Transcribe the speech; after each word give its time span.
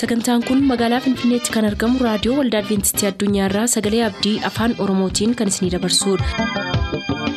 sagantaan 0.00 0.42
kun 0.48 0.62
magaalaa 0.70 1.00
finfinneetti 1.06 1.54
kan 1.56 1.68
argamu 1.70 2.04
raadiyoo 2.06 2.36
waldaa 2.40 2.62
adventistii 2.64 3.08
addunyaarraa 3.12 3.66
sagalee 3.76 4.04
abdii 4.10 4.36
afaan 4.52 4.78
oromootiin 4.86 5.36
kan 5.42 5.52
isinidabarsudha. 5.54 7.30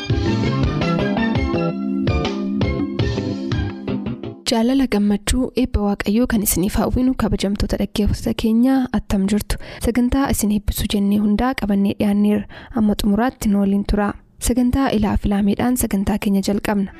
jaalala 4.51 4.85
gammachuu 4.93 5.45
eebba 5.61 5.81
waaqayyoo 5.87 6.27
kan 6.33 6.43
isiniif 6.47 6.75
hawwinu 6.81 7.13
kabajamtoota 7.23 7.77
dhaggeeffattoota 7.81 8.33
keenyaa 8.43 8.79
attam 8.99 9.23
jirtu 9.33 9.57
sagantaa 9.85 10.25
isin 10.33 10.51
eebbisuu 10.57 10.87
jennee 10.95 11.19
hundaa 11.25 11.53
qabannee 11.61 11.95
dhiyaanneerra 11.99 12.45
amma 12.81 12.95
xumuraatti 13.03 13.49
nu 13.53 13.59
waliin 13.63 13.85
tura 13.93 14.09
sagantaa 14.49 14.89
ilaa 14.99 15.15
filaameedhaan 15.25 15.77
sagantaa 15.83 16.17
keenya 16.25 16.41
jalqabna. 16.49 16.91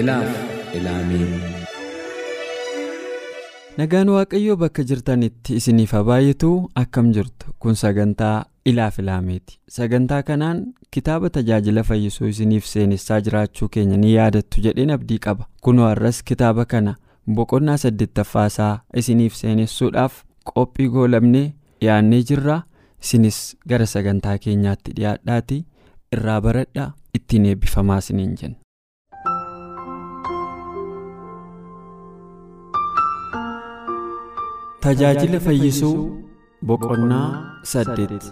Ilaaf 0.00 0.30
ilaamee 0.78 1.26
nagaan 3.78 4.08
waaqayyoo 4.14 4.56
bakka 4.62 4.82
jirtanitti 4.90 5.56
isiniif 5.60 5.92
haa 5.96 6.04
baay'atu 6.10 6.50
akkam 6.82 7.12
jirtu 7.16 7.52
kun 7.64 7.74
sagantaa 7.82 8.36
ilaaf 8.72 8.98
ilaameeti 9.02 9.58
sagantaa 9.76 10.22
kanaan 10.30 10.60
kitaaba 10.96 11.30
tajaajila 11.36 11.82
fayyisuu 11.90 12.26
isiniif 12.34 12.66
seenessaa 12.72 13.20
jiraachuu 13.28 13.68
keenya 13.76 13.96
ni 14.04 14.14
yaadattu 14.14 14.60
jedheen 14.66 14.90
abdii 14.96 15.18
qaba. 15.26 15.46
Kunoo 15.64 15.88
har'as 15.90 16.22
kitaaba 16.30 16.64
kana 16.72 16.94
boqonnaa 17.38 17.76
saddeettaffaasaa 17.84 18.72
isiniif 19.02 19.34
seenessuudhaaf 19.42 20.22
qophii 20.54 20.88
goolabnee 20.96 21.46
dhiyaannee 21.80 22.22
jirra. 22.30 22.62
Isinis 23.04 23.38
gara 23.68 23.86
sagantaa 23.94 24.38
keenyaatti 24.44 24.92
dhiyaadhaatii 24.98 25.64
irraa 26.16 26.40
baradhaa 26.46 26.92
ittiin 27.18 27.46
eebbifamaa 27.50 27.98
isiniin 28.04 28.36
jenna. 28.42 28.56
Tajaajila 34.84 35.38
fayyisuu 35.44 35.94
boqonnaa 36.70 37.28
saddeet 37.72 38.26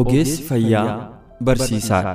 ogeessi 0.00 0.42
fayyaa 0.50 0.88
barsiisaadha. 1.48 2.14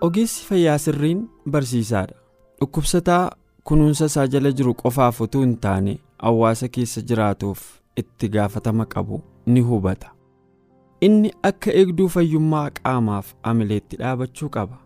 Ogeessi 0.00 0.44
fayyaa 0.48 0.78
sirriin 0.78 1.20
barsiisaadha. 1.50 2.14
Dhukkubsataa 2.60 3.30
kunuunsa 3.64 4.04
isaa 4.10 4.26
jala 4.34 4.52
jiru 4.60 4.74
qofaaf 4.82 5.20
utuu 5.26 5.42
hin 5.44 5.56
taane 5.66 5.94
hawaasa 6.22 6.68
keessa 6.76 7.02
jiraatuuf 7.10 7.60
itti 8.02 8.28
gaafatama 8.36 8.86
qabu 8.94 9.20
ni 9.54 9.60
hubata. 9.68 10.10
Inni 11.06 11.30
akka 11.50 11.70
eegduu 11.82 12.08
fayyummaa 12.14 12.70
qaamaaf 12.78 13.32
amileetti 13.52 13.96
dhaabachuu 14.00 14.48
qaba. 14.56 14.76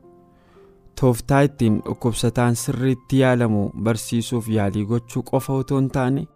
Tooftaa 1.00 1.40
ittiin 1.48 1.80
dhukkubsataan 1.86 2.54
sirriitti 2.56 3.18
yaalamu 3.20 3.62
barsiisuuf 3.88 4.48
yaalii 4.56 4.84
gochuu 4.92 5.22
qofa 5.30 5.52
otoo 5.62 5.78
hin 5.80 5.88
taane 5.96 6.26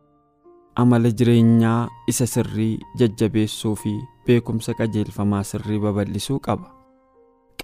amala 0.83 1.11
jireenyaa 1.21 1.89
isa 2.13 2.27
sirrii 2.33 2.73
jajjabeessuu 2.99 3.75
fi 3.83 3.93
beekumsa 4.27 4.75
qajeelfamaa 4.81 5.43
sirrii 5.53 5.79
babal'isuu 5.85 6.41
qaba. 6.49 6.69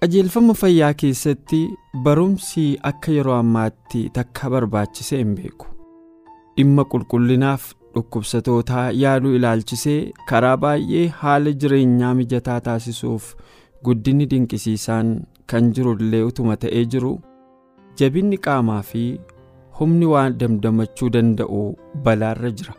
qajeelfama 0.00 0.54
fayyaa 0.60 0.94
keessatti 1.00 1.58
barumsi 2.06 2.64
akka 2.91 3.12
yeroo 3.16 3.34
ammaatti 3.42 4.00
takka 4.16 4.50
barbaachisee 4.54 5.19
hin 5.20 5.34
beeku 5.41 5.66
dhimma 6.56 6.84
qulqullinaaf 6.94 7.62
dhukkubsatootaa 7.94 8.87
yaaluu 9.03 9.34
ilaalchisee 9.38 9.99
karaa 10.31 10.56
baay'ee 10.65 11.06
haala 11.21 11.53
jireenyaa 11.65 12.15
mijataa 12.21 12.60
taasisuuf 12.69 13.28
guddinni 13.88 14.27
dinqisiisaan 14.32 15.12
kan 15.53 15.71
jirullee 15.78 16.22
utuma 16.31 16.56
ta'ee 16.65 16.84
jiru 16.94 17.12
jabinni 18.00 18.38
qaamaa 18.49 18.82
fi 18.91 19.05
humni 19.81 20.06
waan 20.15 20.38
damdamachuu 20.43 21.10
danda'u 21.16 21.62
balaarra 22.09 22.50
jira 22.60 22.75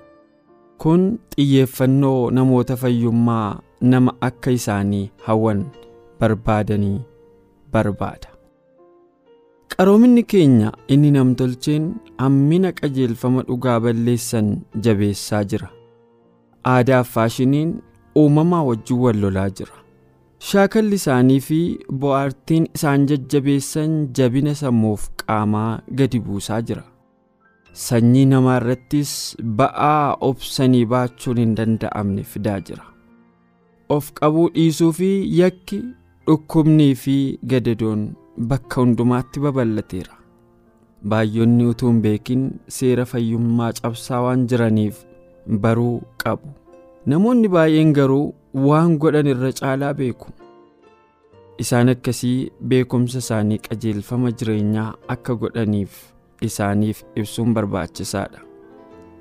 kun 0.83 1.03
xiyyeeffannoo 1.35 2.19
namoota 2.37 2.75
fayyummaa 2.83 3.49
nama 3.95 4.13
akka 4.29 4.51
isaanii 4.59 5.03
hawwan 5.27 5.65
barbaadanii 6.19 6.97
barbaada. 7.73 8.34
Qaroominni 9.77 10.23
keenya 10.31 10.69
inni 10.93 11.11
namtolcheen 11.15 11.85
hammina 12.23 12.71
qajeelfama 12.79 13.41
dhugaa 13.47 13.79
balleessan 13.85 14.47
jabeessaa 14.87 15.43
jira. 15.51 15.69
Aadaaf 16.73 17.09
faashiniin 17.15 17.71
uumamaa 18.21 18.63
wajjin 18.69 18.97
wal 19.03 19.19
lolaa 19.23 19.49
jira. 19.59 19.75
Shaakalli 20.49 20.95
isaanii 21.01 21.39
fi 21.47 21.59
bo'aartiin 22.01 22.67
isaan 22.77 23.05
jajjabeessan 23.11 23.93
jabina 24.17 24.55
sammuuf 24.61 25.07
qaamaa 25.25 25.71
gadi 26.01 26.19
buusaa 26.25 26.61
jira. 26.69 26.83
Sanyii 27.85 28.25
namaa 28.31 28.57
irrattis 28.61 29.13
ba'aa 29.61 30.15
obsanii 30.29 30.85
baachuun 30.91 31.37
hin 31.43 31.55
danda'amne 31.57 32.23
fidaa 32.33 32.59
jira. 32.67 32.83
Of 33.95 34.11
qabuu 34.19 34.49
dhiisuu 34.53 34.91
fi 34.99 35.09
yakki 35.39 35.79
dhukkubnii 36.27 36.93
fi 37.01 37.15
gadadoon 37.53 38.05
bakka 38.37 38.81
hundumaatti 38.81 39.39
babal'ateera. 39.39 40.15
Baay'oonni 41.09 41.65
utuu 41.71 41.89
hin 41.91 42.01
beekin 42.05 42.45
seera 42.77 43.05
fayyummaa 43.05 43.71
cabsaa 43.81 44.21
waan 44.25 44.47
jiraniif 44.53 45.03
baruu 45.65 46.01
qabu. 46.23 46.49
Namoonni 47.05 47.47
baay'een 47.55 47.93
garuu 47.93 48.33
waan 48.69 48.97
godhan 48.97 49.27
irra 49.33 49.51
caalaa 49.59 49.93
beeku. 49.93 50.31
Isaan 51.63 51.89
akkasii 51.93 52.51
beekumsa 52.71 53.17
isaanii 53.23 53.59
qajeelfama 53.67 54.31
jireenyaa 54.39 54.89
akka 55.15 55.35
godhaniif 55.43 56.01
isaaniif 56.41 57.03
ibsuun 57.15 57.53
barbaachisaadha. 57.53 58.39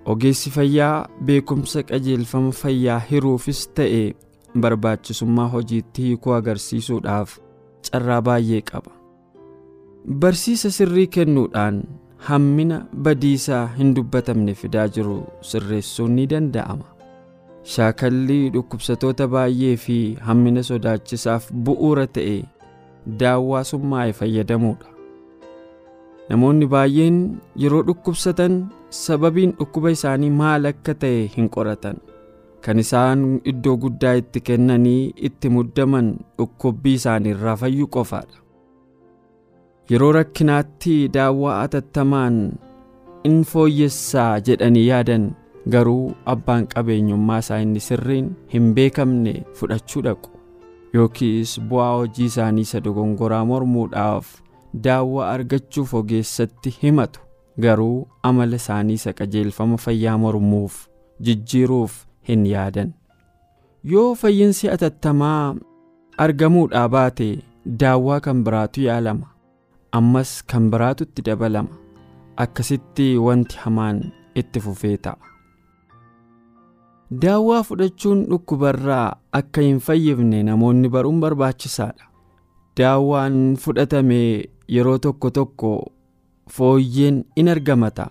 Ogeessi 0.07 0.51
fayyaa 0.51 1.07
beekumsa 1.29 1.83
qajeelfama 1.91 2.51
fayyaa 2.63 2.99
hiruufis 3.11 3.69
ta'e 3.77 4.03
barbaachisummaa 4.61 5.49
hojiitti 5.55 6.03
hiikuu 6.03 6.33
agarsiisuudhaaf 6.41 7.39
carraa 7.91 8.21
baay'ee 8.29 8.61
qaba 8.73 8.93
barsiisa 10.05 10.71
sirrii 10.71 11.07
kennuudhaan 11.07 11.83
hammina 12.29 12.81
badiisaa 13.07 13.67
hin 13.77 13.95
dubbatamne 13.97 14.55
fidaa 14.55 14.89
jiru 14.89 15.17
sirreessuun 15.51 16.13
ni 16.17 16.27
danda'ama. 16.33 16.85
Shaakalli 17.75 18.51
dhukkubsatoota 18.57 19.29
baay'ee 19.35 19.77
fi 19.77 19.97
hammina 20.27 20.63
sodaachisaaf 20.63 21.49
bu'uura 21.69 22.07
ta'e 22.19 22.37
daawwaa 23.23 23.65
summaa'e 23.71 24.13
fayyadamuudha. 24.21 24.89
Namoonni 26.29 26.67
baay'een 26.77 27.19
yeroo 27.65 27.83
dhukkubsatan 27.89 28.61
sababiin 28.91 29.57
dhukkuba 29.59 29.91
isaanii 29.97 30.31
maal 30.43 30.67
akka 30.75 30.95
ta'e 30.95 31.27
hin 31.37 31.49
qoratan. 31.57 31.97
Kan 32.61 32.79
isaan 32.79 33.27
iddoo 33.45 33.77
guddaa 33.77 34.15
itti 34.21 34.41
kennanii 34.41 35.13
itti 35.29 35.49
muddaman 35.57 36.17
dhukkubbii 36.39 36.95
isaanii 37.01 37.31
irraa 37.37 37.57
fayyuu 37.65 37.89
qofaadha 37.97 38.44
yeroo 39.91 40.13
rakkinaatti 40.17 40.95
daawwaa 41.17 41.57
atattamaan 41.63 42.37
in 43.31 43.43
fooyyessaa 43.51 44.41
jedhanii 44.47 44.87
yaadan 44.89 45.27
garuu 45.75 46.13
abbaan 46.35 46.67
qabeenyummaa 46.75 47.39
isaa 47.45 47.59
inni 47.67 47.81
sirriin 47.89 48.31
hin 48.55 48.73
beekamne 48.79 49.35
fudhachuu 49.61 50.03
dhaqu. 50.07 50.31
Yookiis 50.95 51.53
bu'aa 51.69 51.93
hojii 51.97 52.25
isaanii 52.31 52.63
isa 52.69 52.81
dogongoraa 52.87 53.45
mormuudhaaf 53.51 54.27
daawwaa 54.87 55.31
argachuuf 55.31 55.95
ogeessatti 56.01 56.71
himatu. 56.83 57.21
Garuu 57.61 58.09
amala 58.23 58.57
isaanii 58.63 58.95
isa 59.01 59.13
qajeelfama 59.21 59.77
fayyaa 59.87 60.19
mormuuf 60.19 60.79
jijjiiruuf 61.29 62.05
hin 62.29 62.47
yaadan. 62.47 62.93
Yoo 63.85 64.15
fayyinsi 64.15 64.69
atattamaa 64.71 65.55
argamuudhaa 66.27 66.89
baate 66.89 67.29
daawwaa 67.83 68.21
kan 68.21 68.45
biraatu 68.45 68.81
yaalama 68.89 69.27
ammas 69.99 70.43
kan 70.51 70.71
biraatu 70.71 71.05
itti 71.09 71.23
dabalama. 71.29 71.71
Akkasitti 72.37 73.07
wanti 73.27 73.57
hamaan 73.65 74.01
itti 74.35 74.61
fufee 74.61 74.97
ta'a. 75.05 75.19
Daawwaa 77.23 77.63
fudhachuun 77.69 78.25
dhukkubarraa 78.31 79.17
akka 79.41 79.61
hin 79.63 79.79
fayyifne 79.89 80.43
namoonni 80.49 80.89
baruun 80.89 81.21
barbaachisaadha. 81.25 82.05
Daawwaan 82.77 83.57
fudhatame 83.65 84.21
yeroo 84.77 84.99
tokko 84.99 85.31
tokko 85.31 85.71
fooyyeen 86.57 87.25
in 87.37 87.49
argamata 87.49 88.07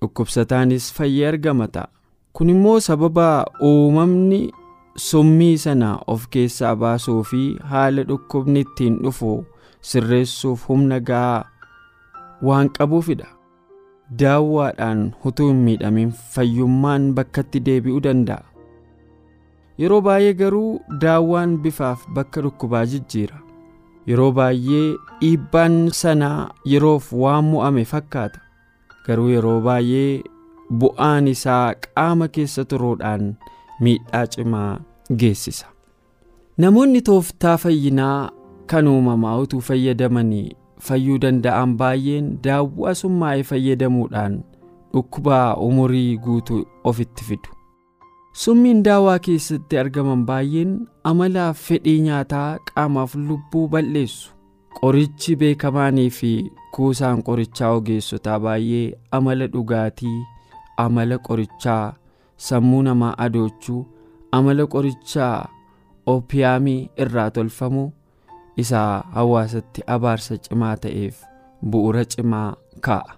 dhukkubsataanis 0.00 0.92
fayyee 0.94 1.28
argamata 1.28 1.86
kun 2.32 2.48
immoo 2.54 2.80
sababa 2.80 3.26
uumamni 3.68 4.40
summii 5.08 5.58
sana 5.64 5.90
of 6.14 6.24
keessaa 6.36 6.74
baasuu 6.76 7.22
fi 7.30 7.42
haala 7.72 8.02
dhukkubni 8.08 8.60
ittiin 8.66 8.96
dhufu 9.02 9.34
sirreessuuf 9.90 10.68
humna 10.68 11.00
ga'aa 11.00 11.44
waan 12.48 12.68
qabuufidha. 12.78 13.26
Daawwaadhaan 14.18 15.12
utuu 15.24 15.48
hin 15.48 15.60
miidhamin 15.66 16.10
fayyummaan 16.34 17.12
bakkatti 17.18 17.60
deebi'uu 17.68 18.00
danda'a. 18.06 18.44
Yeroo 19.78 20.00
baay'ee 20.08 20.34
garuu 20.40 20.80
daawwaan 21.04 21.56
bifaaf 21.64 22.04
bakka 22.18 22.40
dhukkubaa 22.46 22.84
jijjiira. 22.94 23.38
Yeroo 24.10 24.32
baay'ee 24.38 24.84
dhiibbaan 25.20 25.78
sanaa 26.00 26.50
yeroof 26.74 27.12
waan 27.22 27.44
mo'ame 27.54 27.84
fakkaata. 27.94 28.40
Garuu 29.06 29.28
yeroo 29.34 29.60
baay'ee 29.68 30.22
bu'aan 30.82 31.28
isaa 31.32 31.74
qaama 31.86 32.28
keessa 32.36 32.64
turuudhaan 32.64 33.34
miidhaa 33.80 34.26
cimaa 34.36 34.80
geessisa. 35.24 35.66
Namoonni 36.58 37.00
tooftaa 37.08 37.56
fayyinaa 37.64 38.30
kan 38.72 38.88
uumamaa 38.88 39.36
utuu 39.44 39.60
fayyadamanii 39.68 40.56
fayyuu 40.88 41.18
danda'an 41.24 41.72
baay'een 41.80 42.28
daawwaa 42.44 42.94
summaa'ee 43.00 43.42
fayyadamuudhaan 43.50 44.38
dhukkubaa 44.94 45.54
umurii 45.66 46.16
guutuu 46.26 46.64
ofitti 46.90 47.24
fidu. 47.24 47.50
Summiin 48.42 48.82
daawwaa 48.86 49.18
keessatti 49.26 49.78
argaman 49.82 50.24
baay'een 50.30 50.72
amalaaf 51.10 51.60
fedhii 51.68 52.00
nyaataa 52.08 52.58
qaamaaf 52.72 53.14
lubbuu 53.28 53.68
balleessu. 53.68 54.32
Qorichi 54.80 55.36
beekamaanii 55.40 56.10
fi 56.18 56.32
kuusaan 56.74 57.22
qorichaa 57.28 57.70
ogeessotaa 57.78 58.38
baay'ee 58.44 58.92
amala 59.18 59.46
dhugaatii, 59.54 60.18
amala 60.84 61.18
qorichaa, 61.28 61.94
sammuu 62.36 62.82
namaa 62.82 63.14
adoochuu, 63.26 63.86
amala 64.38 64.66
qorichaa 64.66 65.48
oopiyaamii 66.06 66.88
irraa 67.04 67.30
tolfamu 67.30 67.92
isaa 68.56 69.02
hawaasatti 69.14 69.82
abaarsa 69.86 70.36
cimaa 70.38 70.76
ta'eef 70.76 71.16
bu'uura 71.70 72.04
cimaa 72.04 72.54
kaa'a. 72.80 73.14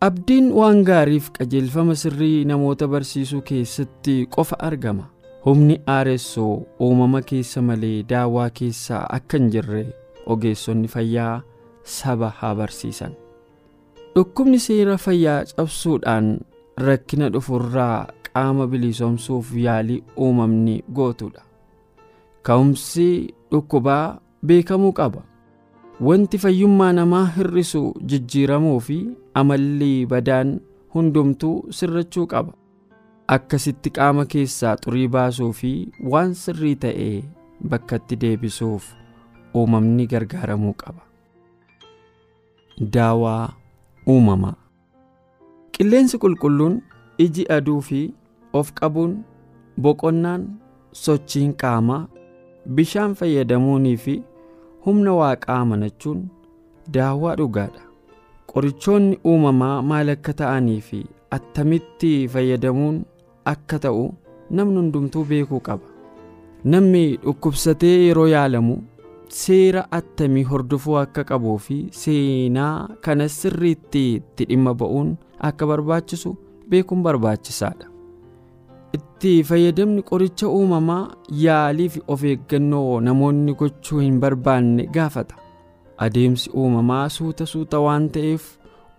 Abdiin 0.00 0.52
waan 0.56 0.82
gaariif 0.84 1.30
qajeelfama 1.38 1.94
sirrii 1.94 2.44
namoota 2.44 2.88
barsiisuu 2.88 3.40
keessatti 3.42 4.26
qofa 4.36 4.56
argama. 4.68 5.04
Humni 5.44 5.80
aaressoo 5.86 6.62
uumama 6.80 7.20
keessa 7.22 7.62
malee 7.62 8.02
daawwaa 8.08 8.50
keessaa 8.60 9.02
akka 9.16 9.38
hin 9.38 9.50
jirre 9.52 9.82
ogeessonni 10.26 10.88
fayyaa 10.88 11.42
saba 11.84 12.28
haa 12.38 12.54
barsiisan. 12.54 13.12
Dhukkubni 14.14 14.58
seera 14.58 14.96
fayyaa 14.98 15.44
cabsuudhaan 15.56 16.32
rakkina 16.86 17.28
dhufurraa 17.32 18.06
qaama 18.32 18.66
bilisoomsuuf 18.66 19.52
yaalii 19.56 20.02
uumamni 20.16 20.82
gootudha. 20.94 21.42
Ka'umsi 22.42 23.34
dhukkubaa 23.52 24.18
beekamuu 24.46 24.92
qaba. 24.92 25.22
Wanti 26.00 26.38
fayyummaa 26.38 26.92
namaa 26.92 27.26
hir'isu 27.36 27.82
jijjiiramuu 28.12 28.78
fi 28.80 28.96
amalli 29.34 30.06
badaan 30.06 30.60
hundumtuu 30.94 31.56
sirrachuu 31.78 32.26
qaba. 32.26 32.52
Akkasitti 33.28 33.90
qaama 33.96 34.24
keessaa 34.32 34.76
xurii 34.84 35.08
baasuu 35.16 35.52
fi 35.52 35.72
waan 36.14 36.32
sirrii 36.34 36.74
ta'e 36.84 37.10
bakkatti 37.74 38.16
deebisuuf 38.22 38.88
uumamni 39.54 40.06
gargaaramuu 40.12 40.72
qaba. 40.82 41.02
Daawaa 42.94 43.52
uumamaa 44.08 44.56
Qilleensi 45.76 46.18
qulqulluun 46.22 46.80
iji 47.24 47.44
aduu 47.56 47.80
fi 47.88 48.00
of 48.52 48.72
qabuun 48.80 49.12
boqonnaan 49.86 50.42
sochiin 51.02 51.52
qaamaa 51.62 52.00
bishaan 52.78 53.14
fayyadamuunii 53.20 53.96
fi 54.04 54.14
humna 54.84 55.12
waaqaa 55.20 55.58
amanachuun 55.64 56.20
daawwaa 56.94 57.36
dhugaadha. 57.40 57.82
Qorichoonni 58.52 59.18
uumamaa 59.30 59.82
maal 59.90 60.08
akka 60.14 60.32
ta'anii 60.40 60.80
fi 60.88 61.00
attamitti 61.36 62.12
fayyadamuun 62.32 62.96
akka 63.52 63.78
ta'u 63.84 64.04
namni 64.50 64.76
hundumtuu 64.80 65.24
beekuu 65.32 65.60
qaba. 65.68 65.86
Namni 66.72 67.02
dhukkubsatee 67.24 67.96
yeroo 68.06 68.26
yaalamu 68.34 68.78
seera 69.40 69.84
attamii 69.98 70.42
hordofuu 70.50 70.96
akka 71.04 71.24
qabuu 71.30 71.58
fi 71.66 71.76
seenaa 72.00 72.88
kana 73.04 73.28
sirriitti 73.38 74.02
itti 74.16 74.44
dhimma 74.50 74.74
ba'uun 74.82 75.14
akka 75.50 75.66
barbaachisu 75.72 76.36
beekuun 76.70 77.02
barbaachisaadha. 77.06 77.86
Itti 78.96 79.32
fayyadamni 79.48 80.02
qoricha 80.10 80.48
uumamaa 80.48 81.02
yaalii 81.44 81.88
fi 81.94 82.00
of 82.14 82.24
eeggannoo 82.32 83.00
namoonni 83.08 83.54
gochuu 83.62 83.98
hin 84.04 84.20
barbaanne 84.20 84.86
gaafata. 84.96 85.34
Adeemsi 86.04 86.50
uumamaa 86.60 87.08
suuta 87.16 87.46
suuta 87.46 87.80
waan 87.86 88.08
ta'eef 88.14 88.46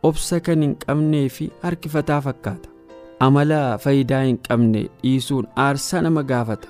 obsa 0.10 0.40
kan 0.48 0.62
hin 0.66 0.76
qabnee 0.86 1.30
fi 1.38 1.52
harkifataa 1.64 2.22
fakkaata. 2.28 2.70
Amala 3.26 3.78
faayidaa 3.84 4.22
hin 4.28 4.38
qabne 4.48 4.86
dhiisuun 5.04 5.48
aarsaa 5.66 6.02
nama 6.08 6.24
gaafata. 6.34 6.68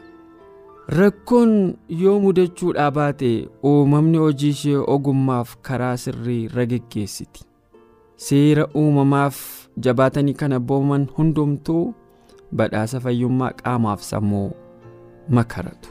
Rakkoon 0.98 1.54
yoo 2.02 2.20
mudachuudhaa 2.20 2.92
baate 2.92 3.30
uumamni 3.70 4.18
hojii 4.18 4.50
ishee 4.56 4.78
ogummaaf 4.96 5.56
karaa 5.68 5.98
sirrii 6.04 6.44
irra 6.48 6.66
geggeessiti. 6.72 7.44
Seera 8.26 8.66
uumamaaf 8.82 9.38
jabaatanii 9.86 10.34
kan 10.42 10.54
abbooman 10.58 11.08
hundumtuu 11.18 11.84
badhaasa 12.56 13.00
fayyummaa 13.00 13.52
qaamaaf 13.64 14.02
sammuu 14.12 14.52
makaratu. 15.30 15.90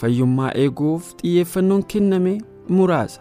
Fayyummaa 0.00 0.50
eeguuf 0.54 1.14
xiyyeeffannoon 1.20 1.84
kenname 1.92 2.34
muraasa. 2.68 3.20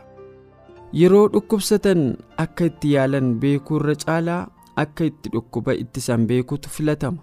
Yeroo 0.93 1.27
dhukkubsatan 1.33 2.17
akka 2.37 2.65
itti 2.71 2.93
yaalan 2.93 3.35
beekuu 3.39 3.77
irra 3.79 3.95
caalaa 4.03 4.41
akka 4.83 5.05
itti 5.11 5.29
dhukkuba 5.33 5.73
ittisan 5.73 6.27
beekutu 6.27 6.69
filatama. 6.69 7.21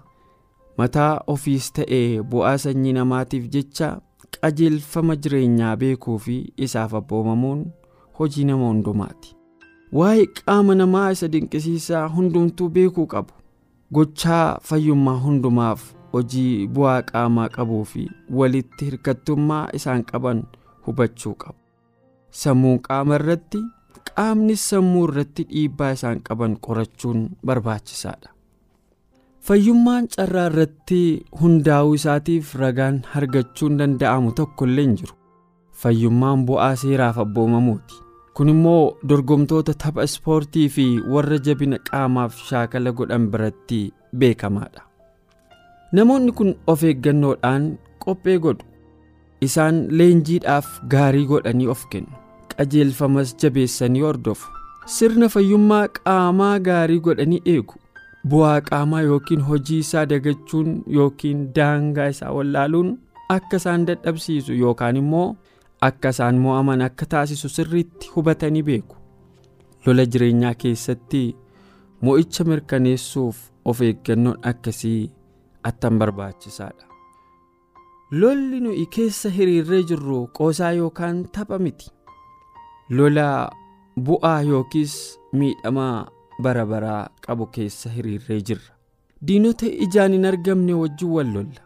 Mataa 0.79 1.21
ofiis 1.27 1.73
ta'ee 1.73 2.23
bu'aa 2.23 2.57
sanyii 2.65 2.93
namaatiif 2.99 3.49
jecha 3.55 3.89
qajeelfama 4.41 5.17
jireenyaa 5.17 5.77
beekuu 5.77 6.19
fi 6.19 6.37
isaaf 6.67 6.95
abboomamuun 7.01 7.65
hojii 8.19 8.45
nama 8.45 8.67
hundumaati. 8.69 9.37
Waa'ee 9.99 10.27
qaama 10.39 10.75
namaa 10.75 11.11
isa 11.11 11.29
dinqisiisaa 11.33 12.09
hundumtuu 12.17 12.69
beekuu 12.69 13.07
qabu. 13.07 13.33
Gochaa 13.97 14.59
fayyummaa 14.69 15.19
hundumaaf 15.25 15.83
hojii 16.13 16.67
bu'aa 16.77 17.03
qaamaa 17.11 17.49
qabuu 17.57 17.85
fi 17.93 18.05
walitti 18.41 18.87
hirkattummaa 18.89 19.63
isaan 19.79 20.05
qaban 20.11 20.43
hubachuu 20.87 21.35
qabu. 21.45 21.59
Sammuun 22.43 22.79
qaama 22.89 23.19
irratti 23.21 23.61
qaamnis 24.11 24.65
sammuu 24.73 25.05
irratti 25.09 25.47
dhiibbaa 25.51 25.91
isaan 25.99 26.23
qaban 26.29 26.55
qorachuun 26.67 27.21
barbaachisaadha. 27.51 28.31
Fayyummaan 29.49 30.09
carraa 30.17 30.47
irratti 30.53 31.01
hundaa'uu 31.43 31.95
isaatiif 32.01 32.55
ragaan 32.65 33.03
argachuun 33.21 33.79
danda'amu 33.83 34.33
tokko 34.41 34.65
illee 34.71 34.87
hin 34.89 34.97
jiru. 35.03 35.17
Fayyummaan 35.83 36.47
bu'aa 36.51 36.75
seeraaf 36.85 37.19
abboomamuuti. 37.27 38.02
Kun 38.35 38.49
immoo 38.49 38.97
dorgomtoota 39.09 39.75
tapha 39.85 40.05
ispoortii 40.09 40.69
fi 40.77 40.85
warra 41.15 41.39
jabina 41.49 41.79
qaamaaf 41.89 42.39
shaakala 42.49 42.93
godhan 43.01 43.27
biratti 43.33 43.81
beekamaadha. 44.23 44.83
Namoonni 45.93 46.33
kun 46.39 46.55
of 46.67 46.83
eeggannoodhaan 46.91 47.67
qophee 48.05 48.39
godhu. 48.47 48.65
Isaan 49.47 49.83
leenjiidhaaf 49.99 50.71
gaarii 50.95 51.27
godhanii 51.33 51.67
of 51.75 51.85
kennu. 51.93 52.13
Qajeelfamas 52.57 53.35
jabeessanii 53.43 54.01
hordofu. 54.07 54.49
Sirna 54.97 55.29
fayyummaa 55.35 55.85
qaamaa 55.99 56.59
gaarii 56.69 57.01
godhanii 57.09 57.43
eegu. 57.55 57.75
Bu'aa 58.29 58.61
qaamaa 58.71 59.01
yookiin 59.11 59.41
hojii 59.51 59.79
isaa 59.85 60.07
dagachuun 60.11 60.83
yookiin 60.97 61.41
daangaa 61.55 62.09
isaa 62.15 62.33
wallaaluun 62.37 62.91
akka 63.37 63.57
isaan 63.61 63.87
dadhabsiisu 63.89 64.53
yookaan 64.63 64.97
immoo 65.01 65.27
akka 65.89 66.09
isaan 66.15 66.39
mo'aman 66.45 66.83
akka 66.89 67.07
taasisu 67.15 67.49
sirriitti 67.57 68.09
hubatanii 68.15 68.63
beeku. 68.69 68.97
Lola 69.87 70.05
jireenyaa 70.13 70.55
keessatti 70.63 71.23
mo'icha 72.03 72.45
mirkaneessuuf 72.51 73.37
of 73.65 73.81
eeggannoon 73.89 74.39
akkasii 74.51 75.11
attam 75.71 75.99
barbaachisaadha. 75.99 76.85
Lolli 78.21 78.61
nuyi 78.61 78.87
keessa 78.97 79.31
hiriirree 79.37 79.83
jirru 79.91 80.27
qoosaa 80.39 80.73
yookaan 80.79 81.25
tapha 81.33 81.59
miti. 81.59 81.91
Lola 82.91 83.27
bu'aa 84.07 84.43
yookiis 84.51 84.95
miidhamaa 85.33 86.07
bara 86.43 86.65
baraa 86.67 87.03
qabu 87.27 87.47
keessa 87.57 87.91
hiriirree 87.97 88.41
jirra. 88.49 88.73
Diinota 89.27 89.67
ijaan 89.87 90.13
hin 90.13 90.25
argamne 90.31 90.75
wajjin 90.75 91.11
wal 91.17 91.31
lolla. 91.35 91.63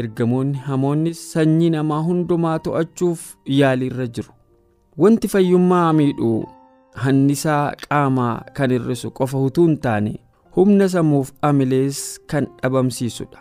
Ergamoonni 0.00 0.58
hamoonnis 0.66 1.20
sanyii 1.32 1.70
namaa 1.74 2.00
hundumaa 2.08 2.58
to'achuuf 2.66 3.20
yaaliirra 3.58 4.06
jiru. 4.06 4.32
Wanti 4.98 5.28
fayyummaa 5.28 5.92
miidhu 5.98 6.30
hannisaa 7.04 7.72
qaamaa 7.88 8.34
kan 8.56 8.70
hir'isu 8.76 9.10
qofa 9.18 9.38
utuu 9.48 9.66
hin 9.66 9.76
taane 9.86 10.14
humna 10.56 10.88
sammuuf 10.94 11.32
amilees 11.50 12.00
kan 12.32 12.46
dhabamsiisudha. 12.62 13.38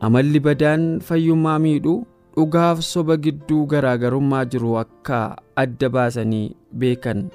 Amalli 0.00 0.40
badaan 0.46 0.86
fayyummaa 1.10 1.58
miidhu 1.66 1.96
dhugaaf 2.36 2.80
soba 2.92 3.16
gidduu 3.26 3.66
garaagarummaa 3.74 4.44
jiru 4.54 4.78
akka 4.84 5.20
adda 5.66 5.88
baasanii 5.98 6.46
beekan 6.84 7.26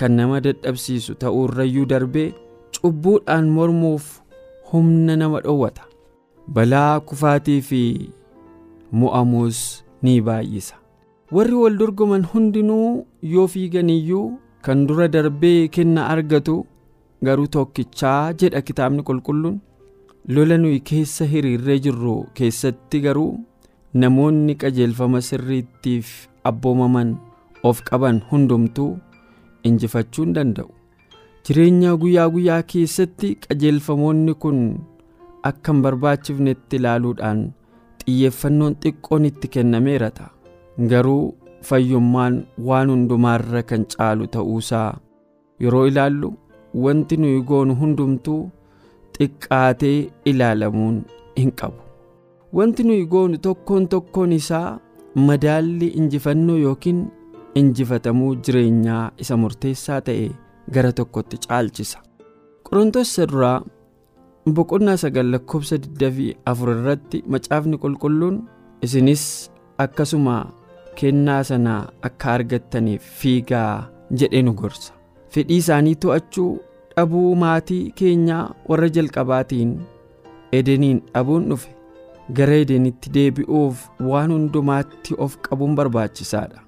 kan 0.00 0.12
nama 0.20 0.40
dadhabsiisu 0.46 1.14
ta'uurrayyuu 1.24 1.86
darbee 1.92 2.28
cubbuudhaan 2.78 3.48
mormuuf 3.58 4.06
humna 4.72 5.16
nama 5.22 5.40
dhowwata 5.46 5.82
balaa 6.54 7.00
kufaatii 7.00 7.60
fi 7.68 7.82
mo'amuus 8.92 9.84
ni 10.02 10.20
baay'isa. 10.20 10.74
Warri 11.32 11.54
wal 11.62 11.76
dorgoman 11.78 12.24
hundinuu 12.32 13.06
yoo 13.22 13.46
fiiganiyyuu 13.54 14.38
kan 14.62 14.86
dura 14.86 15.08
darbee 15.08 15.68
kenna 15.68 16.06
argatu 16.14 16.56
garuu 17.22 17.46
tokkichaa 17.56 18.32
jedha 18.32 18.62
kitaabni 18.62 19.02
qulqulluun. 19.02 19.58
Lola 20.28 20.56
nuyi 20.58 20.80
keessa 20.80 21.24
hiriirree 21.32 21.78
jirru 21.86 22.16
keessatti 22.34 23.00
garuu 23.00 23.40
namoonni 23.94 24.54
qajeelfama 24.62 25.20
sirriittiif 25.28 26.28
abboomaman 26.50 27.12
of 27.62 27.82
qaban 27.90 28.20
hundumtuu 28.30 28.90
injifachuu 29.64 30.24
hin 30.24 30.34
danda'u. 30.38 30.70
Jireenya 31.46 31.94
guyyaa 32.02 32.28
guyyaa 32.34 32.62
keessatti 32.72 33.34
qajeelfamoonni 33.46 34.34
kun 34.34 34.58
akka 35.48 35.72
hin 35.72 35.82
barbaachifnetti 35.86 36.76
ilaaluudhaan 36.80 37.40
xiyyeeffannoon 38.04 38.74
xiqqoon 38.84 39.24
itti 39.30 39.48
kennameera 39.56 40.10
ta'a 40.18 40.30
garuu 40.92 41.24
fayyummaan 41.68 42.34
waan 42.70 42.90
hundumaarra 42.94 43.62
kan 43.70 43.84
caalu 43.94 44.26
ta'uusaa 44.36 44.90
yeroo 45.64 45.84
ilaallu 45.92 46.28
wanti 46.86 47.16
nuyi 47.22 47.42
goonu 47.50 47.74
hundumtuu 47.82 48.40
xiqqaatee 49.18 49.98
ilaalamuun 50.30 50.96
hin 51.38 51.52
qabu. 51.60 51.80
Wanti 52.56 52.82
nuyi 52.88 53.06
goonu 53.12 53.38
tokkoon 53.46 53.88
tokkoon 53.94 54.32
isaa 54.32 54.78
madaalli 55.28 55.86
injifannoo 56.00 56.56
yookiin 56.64 57.00
injifatamuu 57.60 58.34
jireenyaa 58.48 59.04
isa 59.24 59.36
murteessaa 59.42 60.00
ta'e 60.08 60.28
gara 60.74 60.92
tokkotti 60.98 61.36
caalchisa. 61.48 61.98
Qorontos 62.68 63.08
isa 63.12 63.26
duraa 63.32 63.58
boqonnaa 64.54 64.96
sagal 65.02 65.26
lakkoofsa 65.34 65.76
24 65.78 66.74
irratti 66.74 67.22
macaafni 67.34 67.76
qulqulluun 67.84 68.36
isinis 68.86 69.24
akkasuma 69.84 70.36
kennaa 70.98 71.42
sana 71.50 71.74
akka 72.08 72.32
argattaniif 72.36 73.02
fiigaa 73.20 73.88
jedhee 74.20 74.42
nu 74.42 74.52
gorsa. 74.60 74.92
Fedhii 75.32 75.56
isaanii 75.62 75.94
to'achuu 76.04 76.50
dhabuu 76.96 77.30
maatii 77.42 77.90
keenyaa 78.00 78.44
warra 78.68 78.88
jalqabaatiin 78.98 79.72
edeniin 80.58 81.00
dhabuun 81.14 81.48
dhufe 81.50 81.70
gara 82.38 82.54
edenitti 82.66 83.10
deebi'uuf 83.16 83.82
waan 84.10 84.32
hundumaatti 84.36 85.14
of 85.18 85.36
qabuun 85.48 85.74
barbaachisaadha. 85.80 86.60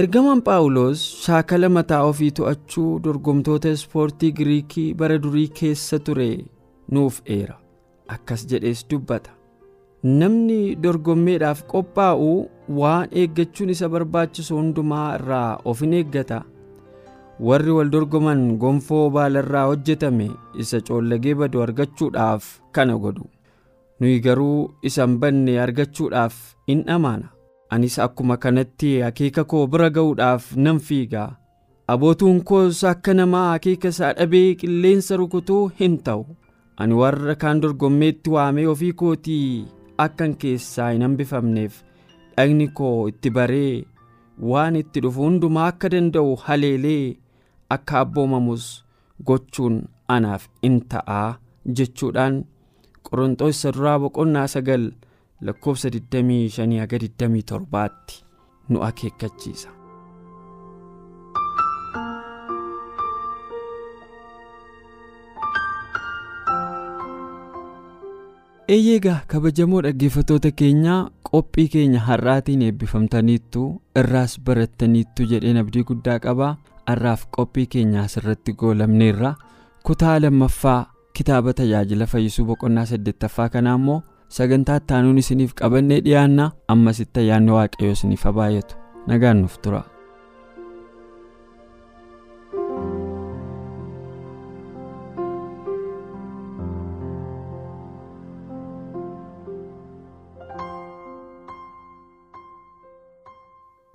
Ergamaan 0.00 0.42
phaawulos 0.46 1.00
shaakala 1.24 1.68
mataa 1.78 2.02
ofii 2.10 2.30
to'achuu 2.38 2.90
dorgomtoota 3.04 3.68
ispoortii 3.78 4.32
giriikii 4.38 4.94
bara 4.94 5.16
durii 5.24 5.48
keessa 5.60 5.98
ture 6.08 6.28
nuuf 6.90 7.20
eera. 7.26 7.56
Akkas 8.08 8.46
jedhees 8.50 8.84
dubbata. 8.90 9.30
Namni 10.04 10.76
dorgommeedhaaf 10.82 11.62
qophaa'u 11.72 12.48
waan 12.80 13.08
eeggachuun 13.12 13.70
isa 13.74 13.88
barbaachisu 13.88 14.56
hundumaa 14.56 15.14
irraa 15.18 15.60
of 15.64 15.82
in 15.82 15.92
eeggata. 16.00 16.42
Warri 17.40 17.72
wal 17.76 17.90
dorgoman 17.90 18.42
gonfoo 18.58 19.10
baalarraa 19.10 19.64
hojjetame 19.70 20.28
isa 20.64 20.80
coollagee 20.80 21.34
badu 21.34 21.62
argachuudhaaf 21.62 22.44
kana 22.72 22.96
godhu. 22.98 23.26
Nuyi 24.00 24.20
garuu 24.20 24.70
isa 24.82 25.06
hin 25.06 25.18
banne 25.18 25.58
argachuudhaaf 25.64 26.34
in 26.66 26.82
dhamaana 26.86 27.28
anis 27.70 27.98
akkuma 27.98 28.36
kanatti 28.36 29.02
akeeka 29.02 29.44
koo 29.44 29.66
bira 29.66 29.90
ga'uudhaaf 29.90 30.48
nan 30.56 30.78
fiigaa 30.88 31.28
abootuun 31.94 32.40
koos 32.50 32.84
akka 32.90 33.14
namaa 33.14 33.46
akeeka 33.54 33.88
isaa 33.94 34.12
dhabee 34.18 34.54
qilleensa 34.60 35.16
rukutuu 35.20 35.62
hin 35.80 35.96
ta'u 36.08 36.26
ani 36.82 36.94
warra 37.00 37.34
kaan 37.42 37.60
dorgommeetti 37.62 38.30
waamee 38.36 38.66
ofii 38.72 38.92
kootii 39.02 39.66
akkan 40.04 40.34
keessaa 40.42 40.88
hin 40.92 41.02
hambifamneef 41.06 41.78
dhagni 42.36 42.68
koo 42.80 42.96
itti 43.12 43.30
baree 43.38 43.84
waan 44.50 44.76
itti 44.82 45.00
dhufu 45.06 45.22
hundumaa 45.28 45.66
akka 45.72 45.88
danda'u 45.94 46.34
haleelee 46.48 47.04
akka 47.76 48.00
abboomamus 48.02 48.66
gochuun 49.30 49.78
anaaf 50.16 50.48
in 50.70 50.76
ta'aa 50.94 51.28
jechuudhaan 51.80 52.36
qorontoos 53.08 53.56
isa 53.58 53.72
duraa 53.78 53.96
boqonnaa 54.04 54.46
sagal 54.56 54.84
lakkoofsa 55.48 55.88
25 55.96 56.78
haga 56.82 56.96
27tti 57.06 58.22
nu 58.68 58.82
akeekkachiisa. 58.88 59.75
Eeyyeegaa 68.74 69.20
kabajamoo 69.32 69.80
dhaggeeffatoota 69.86 70.50
keenyaa 70.60 70.98
qophii 71.30 71.68
keenya 71.74 72.00
har'aatiin 72.08 72.62
eebbifamtaniittu 72.68 73.62
irraas 74.02 74.34
barattaniittu 74.48 75.26
jedheen 75.32 75.56
abdii 75.62 75.84
guddaa 75.90 76.18
qabaa 76.26 76.50
har'aaf 76.90 77.24
qophii 77.38 77.66
keenya 77.74 78.02
asirratti 78.02 78.52
goolamneerra 78.62 79.34
kutaa 79.90 80.18
lammaffaa 80.26 80.78
kitaaba 81.18 81.52
tajaajila 81.62 82.06
fayyisuu 82.14 82.44
boqonnaa 82.52 82.86
saddeettaffaa 82.92 83.48
kanaa 83.56 83.74
immoo 83.82 84.00
sagantaa 84.38 84.76
ittaanuun 84.82 85.18
isiniif 85.24 85.54
qabannee 85.62 86.00
dhiyaanna 86.08 86.50
ammasitti 86.76 87.20
ayyaanni 87.26 87.50
waaqayyoo 87.58 87.92
isiniif 87.98 88.24
haa 88.28 88.32
baay'atu 88.40 88.76
nagaan 89.12 89.40
nuuf 89.42 89.58
tura. 89.62 89.82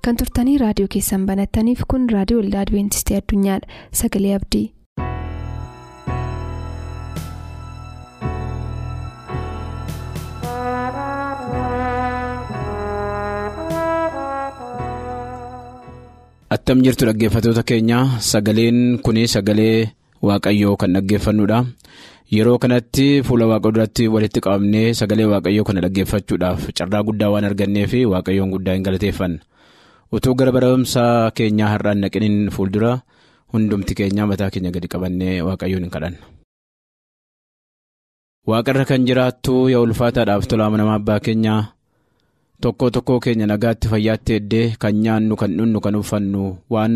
Kan 0.07 0.17
turtanii 0.21 0.57
raadiyoo 0.63 0.91
keessan 0.95 1.25
banattaniif 1.31 1.83
kun 1.93 2.07
raadiyoo 2.15 2.41
waldaa 2.43 2.61
adibeentistii 2.67 3.19
addunyaadha. 3.21 3.81
Sagalee 4.03 4.35
abdii. 4.41 4.65
attam 16.51 16.83
jirtu 16.83 17.07
dhaggeeffatoota 17.07 17.63
keenya. 17.63 18.19
Sagaleen 18.19 18.99
kun 19.03 19.17
sagalee 19.27 19.91
waaqayyoo 20.21 20.75
kan 20.77 20.93
dhaggeeffannudha. 20.95 21.65
Yeroo 22.31 22.57
kanatti 22.63 23.21
fuula 23.23 23.45
waaqa 23.51 23.71
duratti 23.75 24.07
walitti 24.07 24.39
qabamnee 24.43 24.93
sagalee 24.99 25.27
waaqayyoo 25.33 25.65
kana 25.67 25.81
dhaggeeffachuudhaaf 25.85 26.71
carraa 26.77 27.03
guddaa 27.07 27.29
waan 27.33 27.45
arganneef 27.49 27.91
waaqayyoon 28.13 28.51
guddaa 28.55 28.75
hin 28.77 28.83
galateeffanna 28.87 29.39
utuu 30.11 30.35
gara 30.39 30.51
barumsaa 30.55 31.31
keenyaa 31.37 31.69
har'aan 31.73 31.99
naqiniin 32.03 32.37
fuuldura 32.55 32.91
hundumti 33.53 33.93
keenyaa 33.99 34.27
mataa 34.31 34.51
keenya 34.53 34.71
gadi 34.75 34.87
qabannee 34.93 35.35
waaqayyoon 35.47 35.83
hin 35.87 35.93
kadhanna. 35.95 36.23
waaqarra 38.49 38.85
kan 38.89 39.05
jiraattu 39.07 39.53
yaa 39.73 39.83
ulfaataadhaaf 39.85 40.47
tolaa 40.49 40.69
nama 40.81 40.93
abbaa 40.99 41.19
keenyaa. 41.27 41.61
tokko 42.63 42.85
tokkoo 42.95 43.19
keenya 43.25 43.45
nagaatti 43.49 43.87
fayyaatti 43.91 44.31
eddee 44.39 44.65
kan 44.81 44.95
nyaannu 45.03 45.35
kan 45.41 45.51
dhunnu 45.57 45.79
kan 45.85 45.95
uffannu 45.99 46.41
waan 46.73 46.93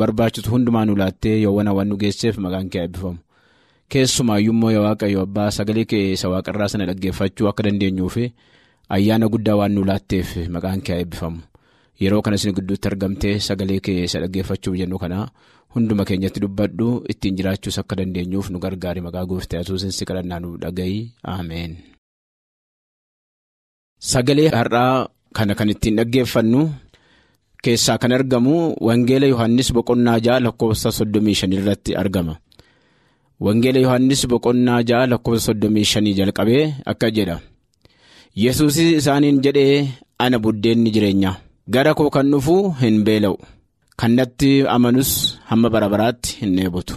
barbaachisu 0.00 0.50
hundumaa 0.54 0.84
nu 0.88 0.96
laattee 1.00 1.36
yoowwan 1.44 1.68
hawwan 1.70 1.88
nu 1.90 1.96
geesseef 2.02 2.36
maqaan 2.46 2.68
kee 2.72 2.82
eebbifamu 2.84 3.18
keessumaayyuu 3.94 4.52
immoo 4.56 4.70
yaa 4.74 4.82
waaqayyo 4.86 5.20
abbaa 5.26 5.48
sagalee 5.56 5.84
kee 5.92 6.02
isa 6.16 6.28
waaqarraa 6.32 6.68
sana 6.72 6.86
dhaggeeffachuu 6.90 7.48
akka 7.50 7.62
dandeenyuuf 7.66 8.16
ayyaana 8.96 9.28
guddaa 9.34 9.56
waan 9.60 9.72
nu 9.76 9.84
laatteef 9.90 10.28
maqaan 10.56 10.80
kee 10.88 10.96
eebbifamu 11.04 11.40
yeroo 12.02 12.22
kana 12.24 12.36
isin 12.38 12.54
gidduutti 12.56 12.88
argamtee 12.90 13.34
sagalee 13.46 13.80
kee 13.84 14.04
isa 14.06 14.20
dhaggeeffachuuf 14.22 14.76
jennu 14.80 14.98
kana 15.02 15.18
hunduma 15.74 16.04
keenyatti 16.08 16.40
dubbadhu 16.44 16.88
ittiin 17.12 17.36
jiraachuus 17.38 17.78
akka 17.82 17.96
dandeenyuuf 17.98 18.50
nu 18.50 18.58
gargaari 18.64 19.00
maqaa 19.06 19.26
gooftee 19.30 19.58
asuusin 19.62 19.92
si 19.96 20.04
kadhannaa 20.08 20.40
nu 20.44 20.56
dhagayi 20.62 20.98
ameen. 21.34 21.72
Sagalee 24.10 24.48
har'aa 24.52 25.08
kana 25.36 25.54
kan 25.58 25.70
ittiin 25.72 25.96
dhaggeeffannu 25.98 26.60
keessaa 27.64 27.98
kan 27.98 28.12
argamu 28.18 28.76
Wangeela 28.86 29.26
Yohaannis 29.32 29.72
boqonnaa 29.76 30.18
ja'a 30.26 30.40
lakkoofsa 30.44 30.92
soddomii 30.98 31.34
shanii 31.40 31.58
irratti 31.60 31.96
argama. 32.02 32.34
Wangeela 33.44 33.80
Yohaannis 33.84 34.22
boqonnaa 34.32 34.80
ja'a 34.90 35.06
lakkoofsa 35.12 35.46
soddomii 35.52 35.84
shanii 35.92 36.14
jalqabee 36.18 36.64
akka 36.92 37.10
jedha. 37.16 37.36
Yesuus 38.44 38.76
isaaniin 38.78 39.40
jedhee 39.44 39.88
ana 40.24 40.38
buddeenni 40.38 40.90
jireenyaa. 40.94 41.36
Gara 41.74 41.92
koo 41.98 42.10
kan 42.14 42.26
dhufu 42.32 42.56
hin 42.80 42.96
beela'u. 43.06 43.36
Kan 44.00 44.12
natti 44.18 44.50
amanus 44.74 45.10
hamma 45.48 45.68
bara 45.74 45.88
baraatti 45.92 46.30
hin 46.40 46.52
dheebotu. 46.56 46.94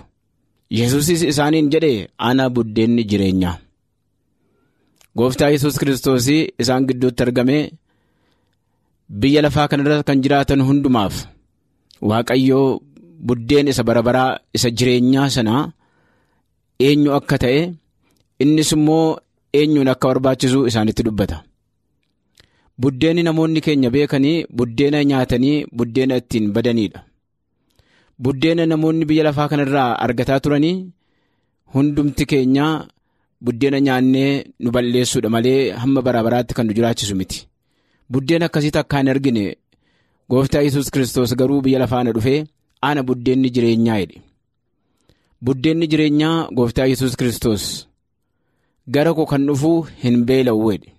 Yesuus 0.80 1.08
isaaniin 1.32 1.68
jedhee 1.74 2.08
ana 2.28 2.46
buddeenni 2.56 3.04
jireenyaa. 3.12 3.56
Gooftaa 5.18 5.50
yesus 5.54 5.76
kiristoos 5.80 6.28
isaan 6.62 6.84
gidduutti 6.88 7.22
argame 7.26 7.58
biyya 9.20 9.42
lafaa 9.46 9.68
kanarra 9.72 10.04
kan 10.08 10.22
jiraatan 10.24 10.62
hundumaaf 10.68 11.16
waaqayyoo 12.10 12.68
buddeen 13.28 13.68
isa 13.72 13.84
barabaraa 13.88 14.32
isa 14.58 14.70
jireenyaa 14.78 15.28
sanaa 15.36 15.64
eenyu 16.88 17.10
akka 17.18 17.36
ta'e 17.44 17.62
innis 18.44 18.70
immoo 18.76 19.06
eenyuun 19.60 19.90
akka 19.94 20.08
barbaachisu 20.12 20.60
isaanitti 20.70 21.04
dubbata. 21.08 21.38
Buddeenni 22.82 23.24
namoonni 23.28 23.62
keenya 23.66 23.90
beekanii 23.96 24.46
buddeena 24.58 25.00
nyaatanii 25.10 25.66
buddeena 25.78 26.16
ittiin 26.22 26.52
badaniidha. 26.56 27.00
Buddeena 28.24 28.66
namoonni 28.72 29.06
biyya 29.10 29.24
lafaa 29.28 29.48
kanarraa 29.52 29.90
argataa 30.06 30.40
turanii 30.44 30.76
hundumti 31.74 32.26
keenyaa 32.32 32.86
buddeena 33.46 33.80
nyaannee 33.88 34.32
nu 34.60 34.72
balleessuudha 34.76 35.30
malee 35.36 35.72
hamma 35.82 36.02
bara 36.06 36.24
baraatti 36.26 36.54
kan 36.58 36.66
nu 36.68 36.74
jiraachisu 36.78 37.16
miti. 37.20 37.48
Buddeena 38.12 38.46
akkasii 38.50 38.72
takka 38.78 38.98
hin 38.98 39.10
argine 39.14 39.44
gooftaa 40.30 40.62
yesus 40.68 40.92
Kiristoos 40.94 41.36
garuu 41.42 41.62
biyya 41.66 41.80
lafaa 41.84 42.04
na 42.04 42.12
dhufee 42.16 42.46
ana 42.82 43.04
buddeenni 43.04 43.50
jireenyaa 43.56 43.98
jedhe. 44.02 44.22
Buddeenni 45.46 45.88
jireenyaa 45.92 46.48
gooftaa 46.58 46.86
yesus 46.92 47.16
Kiristoos 47.20 47.66
gara 48.88 49.14
koo 49.14 49.26
kan 49.26 49.46
dhufuu 49.48 49.82
hin 50.04 50.24
beela'u 50.32 50.72
jedhe. 50.72 50.90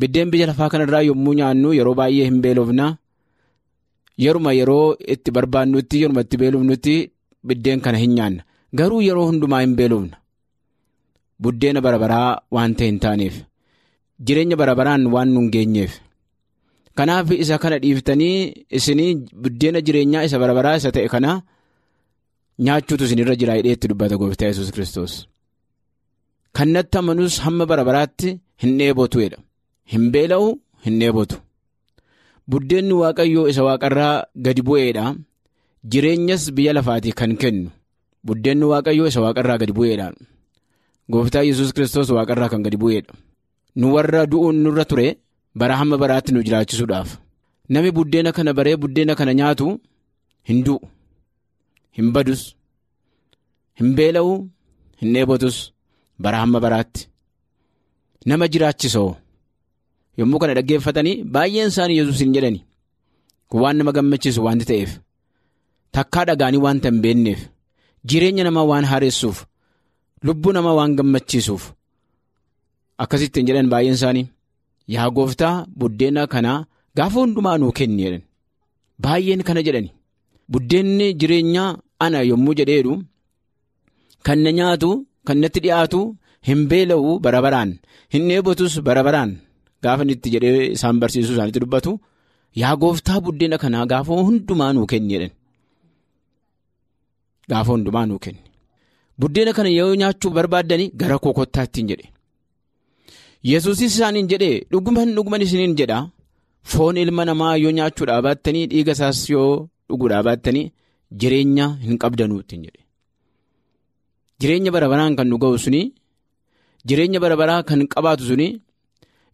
Biddeen 0.00 0.30
biyya 0.32 0.46
lafaa 0.50 0.68
kanarraa 0.72 1.02
yommuu 1.08 1.34
nyaannu 1.38 1.68
yeroo 1.78 1.94
baay'ee 2.00 2.26
hin 2.28 2.38
beelofna. 2.44 2.86
Yeruma 4.24 4.52
yeroo 4.58 4.96
itti 5.14 5.30
barbaannutti 5.36 5.96
yeruma 6.02 6.20
itti 6.26 6.36
beelofnutti 6.42 6.94
biddeen 7.48 7.80
kana 7.84 7.98
hin 8.02 8.12
nyaanna. 8.18 8.42
Garuu 8.78 9.00
yeroo 9.08 9.26
hundumaa 9.30 9.60
hin 9.64 9.74
beelofna. 9.80 10.16
Buddeena 11.42 11.80
barabaraa 11.86 12.30
waan 12.56 12.72
ta'e 12.78 12.88
hin 12.90 12.98
taaneef. 13.04 13.34
Jireenya 14.26 14.56
barabaraan 14.62 15.06
waan 15.14 15.28
nu 15.34 15.40
hin 15.42 15.50
geenyeef. 15.54 15.92
Kanaaf 16.98 17.30
isa 17.42 17.56
kana 17.62 17.78
dhiiftanii 17.82 18.36
isinii 18.78 19.12
buddeena 19.42 19.80
jireenyaa 19.86 20.24
isa 20.28 20.38
barabaraa 20.42 20.76
isa 20.80 20.90
ta'e 20.96 21.08
kana 21.14 21.30
nyaachuutu 22.66 23.04
isinirra 23.08 23.34
jira 23.42 23.54
jedhee 23.58 23.74
itti 23.78 23.88
dubbata 23.92 24.16
gooftaa 24.20 24.48
yesus 24.50 24.70
Kiristoos. 24.74 25.12
Kan 26.56 26.68
natti 26.74 26.98
amanus 27.00 27.34
hamma 27.44 27.64
barabaraatti 27.70 28.28
hin 28.62 28.72
dheebotuedha. 28.80 29.38
Hin 29.92 30.04
beela'u 30.14 30.48
hin 30.84 30.98
dheebotu. 31.00 31.36
Buddeenni 32.50 32.94
waaqayyoo 33.02 33.46
isa 33.52 33.62
waaqarraa 33.68 34.14
gadi 34.46 34.62
bu'eedha. 34.68 35.04
Jireenyas 35.90 36.44
biyya 36.56 36.72
lafaatii 36.76 37.14
kan 37.20 37.32
kennu. 37.40 37.70
Buddeenni 38.26 38.66
waaqayyoo 38.72 39.08
isa 39.10 39.20
waaqarraa 39.24 39.58
gadi 39.62 39.72
bu'eedha. 39.78 40.06
Gooftaa 41.12 41.44
yesus 41.48 41.72
Kiristoos 41.74 42.10
waaqarraa 42.16 42.48
kan 42.52 42.62
gadi 42.66 42.78
bu'eedha. 42.82 43.12
Nu 43.78 43.86
warra 43.94 44.22
du'uun 44.32 44.56
nurra 44.64 44.84
ture 44.90 45.08
bara 45.60 45.74
hamma 45.80 45.96
baraatti 46.02 46.30
nu 46.32 46.40
jiraachisuudhaaf. 46.46 47.10
Nami 47.72 47.90
buddeena 47.96 48.30
kana 48.36 48.52
baree 48.58 48.76
buddeena 48.82 49.14
kana 49.18 49.32
nyaatu 49.38 49.66
hin 50.48 50.58
du'u. 50.66 50.80
Hin 51.96 52.08
badus. 52.14 52.42
Hin 53.78 53.90
beela'u. 53.98 54.32
Hin 55.00 55.10
dheebotus. 55.14 55.56
Bara 56.22 56.38
hamma 56.42 56.58
baraatti. 56.64 57.02
Nama 58.26 58.44
jiraachisoo. 58.52 59.10
Yommuu 60.20 60.38
kana 60.42 60.54
dhaggeeffatanii 60.58 61.16
baay'een 61.34 61.68
isaanii 61.74 61.98
yesus 62.00 62.18
hin 62.24 62.32
jedhani 62.36 62.60
waan 63.62 63.76
nama 63.80 63.92
gammachiisu 63.98 64.40
wanti 64.46 64.64
ta'eef 64.70 64.90
takkaa 65.98 66.24
dhagaanii 66.30 66.62
waanta 66.66 66.88
hin 66.92 67.00
beekneef 67.04 67.40
jireenya 68.12 68.44
namaa 68.48 68.66
waan 68.72 68.84
haaressuuf 68.90 69.38
lubbuu 70.28 70.52
namaa 70.56 70.74
waan 70.80 70.92
gammachiisuuf 71.00 71.64
akkasitti 73.04 73.40
hin 73.40 73.46
jedhan 73.48 73.68
baay'een 73.72 73.96
isaanii. 73.98 74.26
Yaa 74.94 75.08
gooftaa 75.16 75.54
buddeena 75.80 76.22
kanaa 76.32 76.58
gaafa 76.98 77.18
hundumaa 77.20 77.56
nuu 77.62 77.72
kenni 77.78 78.02
jedhan. 78.06 78.22
Baay'een 79.04 79.42
kana 79.48 79.62
jedhani 79.66 79.90
buddeenni 80.52 81.06
jireenyaa 81.20 81.68
ana 82.04 82.18
yommuu 82.30 82.54
jedheedhu 82.60 82.94
kan 84.26 84.38
na 84.44 84.50
nyaatu 84.58 84.90
kan 85.26 85.38
natti 85.42 85.60
dhiyaatu 85.64 86.00
hin 86.48 86.60
beela'u 86.70 87.10
barabaraan 87.26 87.70
hin 88.14 88.24
dheebotus 88.30 88.74
barabaraan. 88.88 89.30
Gaafa 89.84 90.04
itti 90.14 90.28
jedhee 90.34 90.64
isaan 90.76 90.96
barsiisuu 91.02 91.34
isaanitti 91.36 91.60
dubbatu 91.64 91.92
yaa 92.62 92.74
gooftaa 92.82 93.20
buddeena 93.26 93.56
kanaa 93.62 93.86
gaafa 93.92 94.12
hundumaa 94.28 94.72
nuu 94.76 94.86
kenni 94.92 95.12
jedhan. 95.14 95.32
Gaafa 97.50 97.70
hundumaa 97.72 98.06
nuu 98.10 98.18
kenni. 98.24 98.42
Buddeena 99.20 99.52
kana 99.56 99.70
yoo 99.78 99.94
nyaachuu 100.00 100.30
barbaaddanii 100.36 100.90
gara 101.00 101.16
koo 101.24 101.32
kottaa 101.38 101.64
ittiin 101.68 101.88
jedhe. 101.90 102.06
Yesuusis 103.50 103.92
isaaniin 103.96 104.28
jedhee 104.32 104.56
dhuguman 104.72 105.08
dhuguman 105.16 105.42
isiniin 105.46 105.74
jedhaa 105.80 106.02
foon 106.72 106.96
ilma 107.04 107.24
namaa 107.28 107.54
yoo 107.64 107.72
nyaachuudhaa 107.78 108.20
baattanii 108.26 108.66
dhiiga 108.70 108.92
isaas 108.96 109.20
yoo 109.34 109.50
dhuguudhaa 109.88 110.22
baattanii 110.28 110.66
jireenya 111.20 111.66
hin 111.84 111.96
qabdanuu 112.02 112.40
ittiin 112.42 112.62
jedhe. 112.66 112.82
Jireenya 114.40 114.70
barabaraan 114.76 115.16
kan 115.18 115.26
nu 115.30 115.36
ga'u 115.42 115.56
suni 115.64 115.82
jireenya 116.88 117.20
barabaraa 117.24 117.62
kan 117.68 117.80
qabaatu 117.94 118.24
suni. 118.30 118.48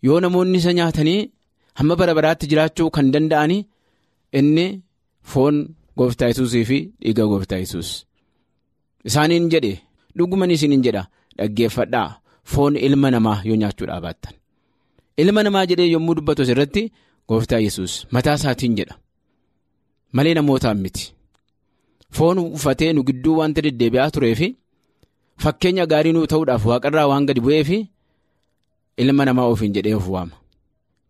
Yoo 0.06 0.18
namoonni 0.24 0.58
isa 0.62 0.72
nyaatanii 0.78 1.20
hamma 1.78 1.94
bara 2.00 2.12
baraatti 2.18 2.46
jiraachuu 2.50 2.88
kan 2.96 3.06
danda'ani 3.14 3.58
inni 4.38 4.66
foon 5.32 5.56
gooftaa 5.98 6.28
yesuusii 6.32 6.64
fi 6.70 6.78
dhiiga 7.02 7.24
gooftaa 7.32 7.60
yesuus 7.64 7.90
isaaniin 9.08 9.48
jedhe. 9.52 9.72
Dhuguman 10.18 10.50
isiniin 10.54 10.82
jedha. 10.86 11.02
Dhaggeeffadhaa 11.38 12.08
foon 12.52 12.76
ilma 12.86 13.08
namaa 13.14 13.38
yoo 13.48 13.56
nyaachuudhaa 13.62 14.00
baattan. 14.04 14.34
Ilma 15.22 15.42
namaa 15.46 15.66
jedhee 15.70 15.88
yommuu 15.94 16.14
dubbatu 16.18 16.42
asirratti 16.44 16.82
gooftaa 17.28 17.60
yesuus 17.66 17.94
mataa 18.14 18.34
isaatiin 18.40 18.74
jedha. 18.78 18.94
Malee 20.12 20.34
namootaan 20.38 20.78
miti. 20.84 21.04
Foon 22.16 22.38
uffatee 22.38 22.92
nu 22.92 23.02
gidduu 23.08 23.36
wanta 23.40 23.60
deddeebi'aa 23.66 24.10
turee 24.14 24.34
fi 24.40 24.48
fakkeenya 25.44 25.86
gaarii 25.92 26.12
nuu 26.16 26.26
ta'uudhaaf 26.32 26.64
waaqarraa 26.70 27.06
waan 27.10 27.26
gadi 27.28 27.40
bu'ee 27.46 27.64
fi. 27.70 27.78
Ilma 29.02 29.24
namaa 29.28 29.46
ofiin 29.52 29.72
jedhee 29.76 29.94
of 30.00 30.06
waama. 30.14 30.36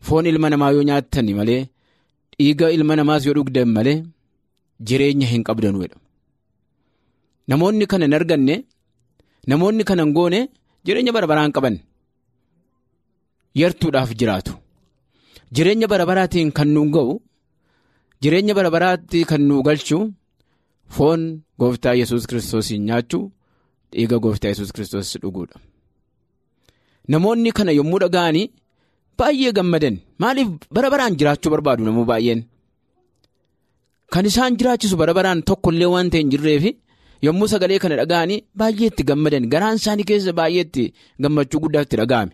Foon 0.06 0.26
ilma 0.32 0.48
namaa 0.52 0.70
yoo 0.76 0.82
nyaattan 0.88 1.28
malee 1.38 1.62
dhiiga 2.38 2.66
ilma 2.76 2.94
namaas 2.98 3.22
yoo 3.26 3.34
dhugdan 3.38 3.68
malee 3.76 3.98
jireenya 4.88 5.26
hin 5.32 5.42
qabdanuudha 5.48 5.96
namoonni 7.50 7.86
kana 7.90 8.04
hin 8.06 8.14
arganne 8.18 8.54
namoonni 9.50 9.84
kana 9.88 10.02
hin 10.04 10.12
goone 10.18 10.40
jireenya 10.86 11.12
barabaraan 11.16 11.52
qaban 11.56 11.76
yartuudhaaf 13.60 14.10
jiraatu. 14.20 14.52
Jireenya 15.54 15.86
barabaraatiin 15.92 16.50
kan 16.56 16.68
nu 16.74 16.82
ga'u 16.94 17.14
jireenya 18.22 18.54
barabaraatti 18.58 19.24
kan 19.30 19.42
nu 19.48 19.62
galchu 19.66 19.98
foon 20.96 21.20
gooftaa 21.60 21.94
yesus 22.00 22.26
kiristoosiin 22.28 22.82
nyaachuu 22.88 23.24
dhiiga 23.92 24.16
gooftaa 24.24 24.50
yesus 24.52 24.72
kiristoos 24.74 25.10
dhuguudha. 25.22 25.56
Namoonni 27.12 27.50
kana 27.58 27.72
yommuu 27.78 27.98
dhaga'anii 28.04 28.46
baay'ee 29.18 29.52
gammadan. 29.58 29.96
Maaliif 30.22 30.48
bara 30.74 30.88
baraan 30.94 31.16
jiraachuu 31.18 31.50
barbaadu 31.54 31.82
namoo 31.84 32.04
baay'een? 32.10 32.40
Kan 34.12 34.24
isaan 34.30 34.56
jiraachisu 34.58 34.96
bara 35.00 35.12
baraan 35.18 35.42
tokkollee 35.48 35.88
waan 35.94 36.10
ta'e 36.10 36.20
hin 36.22 36.30
jirreef 36.32 36.64
yommuu 37.26 37.48
sagalee 37.52 37.78
kana 37.82 37.96
dhaga'anii 38.00 38.38
baay'ee 38.58 38.88
itti 38.90 39.02
gammadan. 39.10 39.44
Garaan 39.52 39.76
isaanii 39.80 40.06
keessa 40.10 40.32
baay'ee 40.40 40.64
itti 40.66 40.84
gammachuu 41.22 41.60
guddaa 41.64 41.82
itti 41.86 41.96
dhaga'ame. 42.00 42.32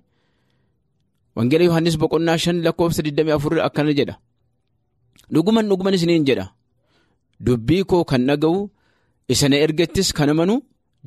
Wangeela 1.37 1.65
Yohaannis 1.69 1.97
boqonnaa 2.03 2.39
shan 2.45 2.57
lakkoofsa 2.65 3.03
24 3.03 3.61
akkana 3.69 3.93
jedha. 3.99 4.15
Dhuguman 5.33 5.69
dhuguman 5.71 5.95
isiniin 5.99 6.25
jedha. 6.29 6.47
Dubbii 7.45 7.85
koo 7.91 8.05
kan 8.11 8.27
dhaga'u 8.29 8.69
isa 9.33 9.49
na 9.49 9.57
ergettis 9.65 10.09
kan 10.17 10.31
amanu 10.33 10.55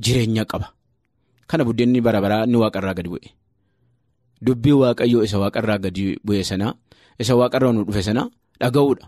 jireenya 0.03 0.45
qaba. 0.51 0.67
Kana 1.49 1.63
buddeenni 1.67 2.01
bara 2.05 2.19
baraa 2.25 2.43
inni 2.47 2.57
waaqarraa 2.63 2.95
gadi 2.97 3.09
bu'e. 3.13 3.29
Dubbii 4.41 4.75
waaqayyoo 4.81 5.23
isa 5.23 5.37
waaqarraa 5.39 5.77
gadi 5.83 6.17
bu'e 6.25 6.43
sanaa 6.43 6.73
isa 7.19 7.33
waaqarraa 7.39 7.71
nu 7.75 7.85
dhufe 7.87 8.01
sanaa 8.07 8.27
dhaga'uudha. 8.61 9.05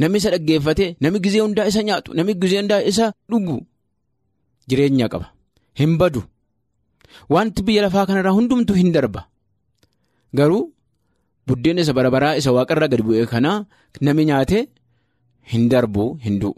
Namni 0.00 0.18
isa 0.22 0.30
dhaggeeffate 0.34 0.96
namni 1.00 1.18
gizee 1.24 1.42
hundaa 1.44 1.66
isa 1.70 1.82
nyaatu 1.82 2.14
namni 2.16 2.34
gizee 2.40 2.60
hundaa 2.62 2.80
isa 2.90 3.12
dhugu 3.30 3.56
jireenya 4.68 5.08
qaba. 5.12 5.26
Hin 5.78 5.98
badu. 6.00 6.22
Wanti 7.28 7.62
biyya 7.66 7.82
lafaa 7.86 8.06
kanarraa 8.08 8.32
hundumtuu 8.38 8.74
hin 8.80 8.92
darba. 8.94 9.26
Garuu 10.34 10.72
buddeen 11.46 11.78
isa 11.82 11.92
barabaraa 11.92 12.36
isa 12.40 12.50
waaqarraa 12.56 12.88
gadi 12.92 13.02
bu'e 13.06 13.26
kanaa 13.32 13.66
namni 14.00 14.24
nyaate 14.30 14.58
hin 15.52 15.68
darbu 15.72 16.04
hin 16.24 16.38
du'u. 16.42 16.54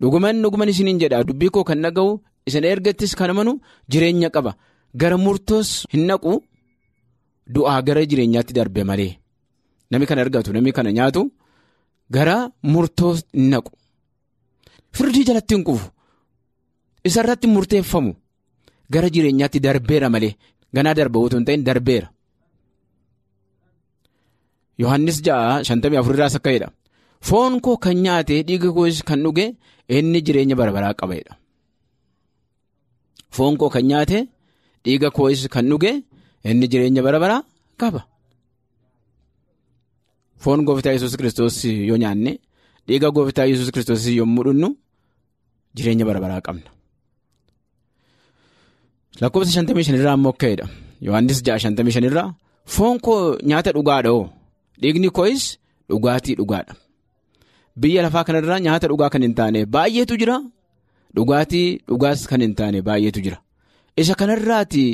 Dhuguman 0.00 0.42
dhuguman 0.42 0.68
isiniin 0.72 0.98
jedha 1.02 1.22
dubbii 1.26 1.50
koo 1.54 1.64
kan 1.64 1.82
dhaga'u 1.84 2.18
isa 2.48 2.60
na 2.60 2.68
ergattis 2.74 3.14
kan 3.18 3.30
amanu 3.30 3.60
jireenya 3.90 4.30
qaba. 4.34 4.56
Gara 5.00 5.16
murtoos 5.16 5.70
hin 5.92 6.06
naqu 6.10 6.32
du'aa 7.54 7.80
gara 7.86 8.02
jireenyaatti 8.10 8.52
darbe 8.58 8.82
malee 8.90 9.12
namni 9.90 10.06
kana 10.08 10.20
argatu 10.24 10.52
namni 10.52 10.72
kana 10.76 10.90
nyaatu 10.98 11.22
gara 12.16 12.36
murtoos 12.72 13.18
hin 13.34 13.48
naqu 13.52 13.70
firdii 14.96 15.24
jalatti 15.28 15.54
hin 15.56 15.64
quufu 15.68 15.88
isarratti 17.08 17.46
murteeffamu 17.54 18.12
gara 18.94 19.08
jireenyaatti 19.14 19.58
darbeera 19.66 20.08
malee 20.14 20.32
ganaa 20.74 20.94
darba 20.98 21.18
utuu 21.24 21.38
hin 21.38 21.46
ta'in 21.48 21.64
darbeera. 21.68 22.08
Yohaannis 24.82 25.18
ja'a 25.26 25.62
shantamii 25.68 25.98
afuriraas 26.00 26.34
akka 26.38 26.50
jedha. 26.54 26.68
Foon 27.28 27.60
koo 27.64 27.76
kan 27.84 27.96
nyaate 28.04 28.34
dhiiga 28.48 28.68
koos 28.76 29.02
kan 29.08 29.20
dhuge 29.24 29.46
inni 29.96 30.20
jireenya 30.26 30.56
bara 30.60 30.72
baraa 30.76 30.94
qabeedha. 31.00 31.32
Foon 33.36 33.56
koo 33.60 33.68
kan 33.74 33.84
nyaate 33.90 34.18
dhiiga 34.84 35.08
koos 35.16 35.40
kan 35.54 35.64
dhuge 35.70 35.92
inni 36.50 36.66
jireenya 36.72 37.02
bara 37.06 37.18
baraa 37.24 37.42
qaba. 37.80 38.00
Foon 40.42 40.60
gooftaa 40.68 40.92
yesus 40.96 41.14
kiristoos 41.18 41.56
yoo 41.88 41.96
nyaanne 42.02 42.32
dhiiga 42.88 43.08
gooftaa 43.16 43.46
yesus 43.50 43.68
kiristoos 43.74 44.04
yommuu 44.20 44.44
dhunnu 44.46 44.68
jireenya 45.76 46.04
bara 46.08 46.20
baraa 46.24 46.40
qabna. 46.46 46.70
Lakkoofsa 49.20 49.52
shantamii 49.56 49.84
shanirraa 49.88 50.14
immoo 50.18 50.32
akka 50.34 50.46
jedha. 50.52 50.66
Yohaannis 51.06 51.38
ja'a 51.46 51.58
shantamii 51.64 51.94
shanirraa 51.96 52.28
foon 52.74 52.96
koo 53.06 53.18
nyaata 53.50 53.70
dhugaadha 53.76 54.12
dhiigni 54.82 55.10
koos 55.18 55.42
dhugaatii 55.90 56.34
dhugaadha. 56.40 56.72
Biyya 57.80 58.02
lafaa 58.04 58.24
kanarraa 58.26 58.60
nyaata 58.66 58.86
dhugaa 58.90 59.10
kan 59.12 59.22
hin 59.26 59.34
taane 59.38 59.60
baay'eetu 59.74 60.14
jira. 60.20 60.36
Dhugaatii 61.16 61.66
dhugaas 61.88 62.20
kan 62.30 62.40
hin 62.44 62.54
taane 62.58 62.78
baay'eetu 62.88 63.20
jira. 63.26 63.38
Isa 63.96 64.14
kanarraati 64.14 64.84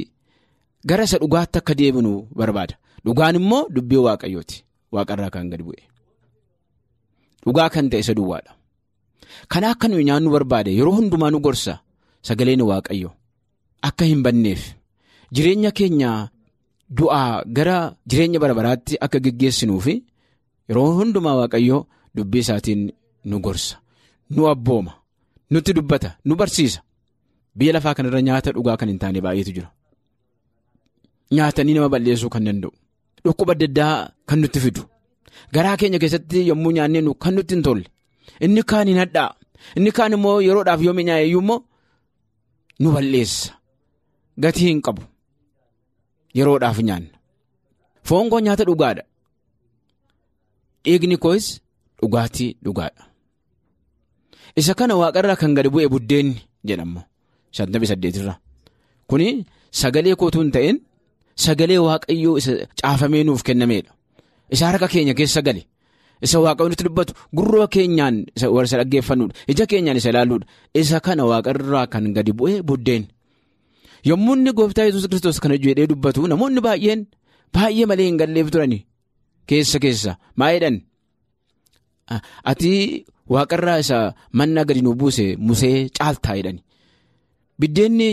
gara 0.88 1.04
isa 1.04 1.18
dhugaatti 1.22 1.58
akka 1.58 1.74
deebinu 1.74 2.12
barbaada. 2.38 2.74
Dhugaan 3.04 3.37
immoo 3.40 3.68
dubbii 3.74 4.02
waaqayyooti. 4.06 4.56
Waaqarraa 4.94 5.30
kan 5.34 5.50
gadi 5.50 5.62
bu'e. 5.66 5.82
Dhugaa 7.44 7.68
kan 7.74 7.87
ta'e 7.90 8.00
isa 8.02 8.14
duwwaadha. 8.18 8.52
Kana 9.50 9.66
akka 9.72 9.87
nuyi 9.88 10.04
nyaannu 10.08 10.30
barbaade 10.34 10.70
yeroo 10.78 10.94
hundumaa 10.98 11.30
nu 11.32 11.38
gorsa 11.46 11.74
sagaleen 12.26 12.62
waaqayyo 12.70 13.11
akka 13.88 14.04
hin 14.11 14.22
banneef 14.24 14.62
jireenya 15.34 15.70
keenya 15.78 16.11
du'aa 16.98 17.44
gara 17.56 17.76
jireenya 18.08 18.38
bara 18.42 18.54
baraatti 18.58 18.94
akka 19.04 19.18
geggeessinuu 19.24 19.80
fi 19.87 19.94
yeroo 20.68 20.90
hundumaa 20.98 21.37
waaqayyo 21.40 21.78
dubbii 22.16 22.42
isaatiin 22.44 22.82
nu 23.28 23.37
gorsa 23.44 23.76
nu 24.34 24.48
abbooma 24.52 24.92
nutti 25.50 25.72
dubbata 25.76 26.11
nu 26.26 26.34
barsiisa 26.40 26.80
biyya 27.59 27.73
lafaa 27.77 27.94
kanarra 27.97 28.21
nyaata 28.27 28.51
dhugaa 28.57 28.77
kan 28.81 28.88
hin 28.90 28.99
taane 29.03 29.21
baay'eetu 29.25 29.53
jira. 29.57 29.68
Nyaatanii 31.35 31.75
nama 31.77 31.88
balleessuu 31.94 32.31
kan 32.35 32.44
danda'u. 32.47 32.73
Dhukkuba 33.25 33.53
adda 33.57 33.66
addaa 33.71 33.94
kan 34.29 34.38
nutti 34.42 34.61
fidu. 34.64 34.83
Garaa 35.55 35.77
keenya 35.81 35.99
keessatti 36.03 36.38
yommuu 36.49 36.73
nyaannee 36.77 37.03
nu 37.07 37.12
kan 37.23 37.35
nutti 37.37 37.55
hin 37.55 37.62
tolle. 37.66 37.87
Inni 38.44 38.62
kaan 38.71 38.88
hin 38.90 38.99
hadhaa. 39.03 39.31
Inni 39.77 39.90
kaan 39.97 40.12
immoo 40.16 40.38
yeroodhaaf 40.47 40.81
yoo 40.87 40.94
mi'aayeyyuu 40.99 41.42
immoo 41.44 41.59
nu 42.81 42.88
balleessa. 42.94 43.51
Gatii 44.42 44.66
hin 44.71 44.81
qabu. 44.87 45.03
Yeroodhaaf 46.38 46.79
nyaanna. 46.88 47.12
Foon 48.09 48.27
koo 48.31 48.40
nyaata 48.47 48.64
dhugaadha 48.68 49.03
dhiigni 50.85 51.16
koos 51.25 51.47
dhugaatii 52.01 52.51
dhugaadha 52.64 53.03
isa 54.61 54.73
kana 54.79 54.94
waaqarraa 55.01 55.37
kan 55.40 55.53
gadi 55.57 55.68
bu'e 55.75 55.88
buddeenni 55.92 56.37
jedhamu 56.68 57.01
shantamii 57.56 57.88
saddeetirra 57.92 58.34
kuni 59.11 59.28
sagalee 59.80 60.14
kootuu 60.20 60.42
hin 60.44 60.52
ta'in 60.56 60.76
sagalee 61.46 61.80
waaqayyoo 61.88 62.37
isa 62.40 62.52
caafamee 62.82 63.24
nuuf 63.28 63.42
kennameedha 63.48 63.90
isa 64.54 64.64
harka 64.70 64.88
keenya 64.94 65.14
keessa 65.18 65.42
gale. 65.46 65.62
isa 66.26 66.37
waaqayyo 66.44 66.68
nutti 66.70 66.84
dubbatu 66.87 67.12
gurra 67.37 67.66
keenyaan 67.74 68.16
isa 68.37 68.76
dhaggeeffannuudha 68.80 69.34
ija 69.52 69.64
keenyaan 69.70 69.96
isa 70.00 70.11
ilaalluudha 70.12 70.46
isa 70.80 70.96
kana 71.06 71.22
waaqarraa 71.30 71.87
kan 71.92 72.04
gadi 72.16 72.32
bu'e 72.38 72.56
buddeen. 72.68 73.04
Yommuu 74.08 74.34
inni 74.38 74.52
gooftaa 74.58 74.84
yesus 74.88 75.04
kiristoos 75.11 75.38
kana 75.42 75.56
jedhee 75.64 75.87
dubbatu 75.92 76.20
namoonni 76.32 76.61
baay'een 76.66 77.00
baay'ee 77.54 77.87
malee 77.90 78.06
hin 78.08 78.18
galleef 78.20 78.48
turani. 78.54 78.78
Keessa 79.48 79.78
keessa 79.84 80.12
maa 80.38 80.50
jedhan? 80.54 80.76
Ati 82.50 82.72
waaqarraa 83.34 83.78
isa 83.84 83.98
mannaa 84.40 84.64
gadi 84.68 84.82
nu 84.84 84.94
buuse 85.00 85.26
musee 85.48 85.76
caaltaa 85.98 86.37
jedhani 86.38 86.61
biddeenni 87.61 88.09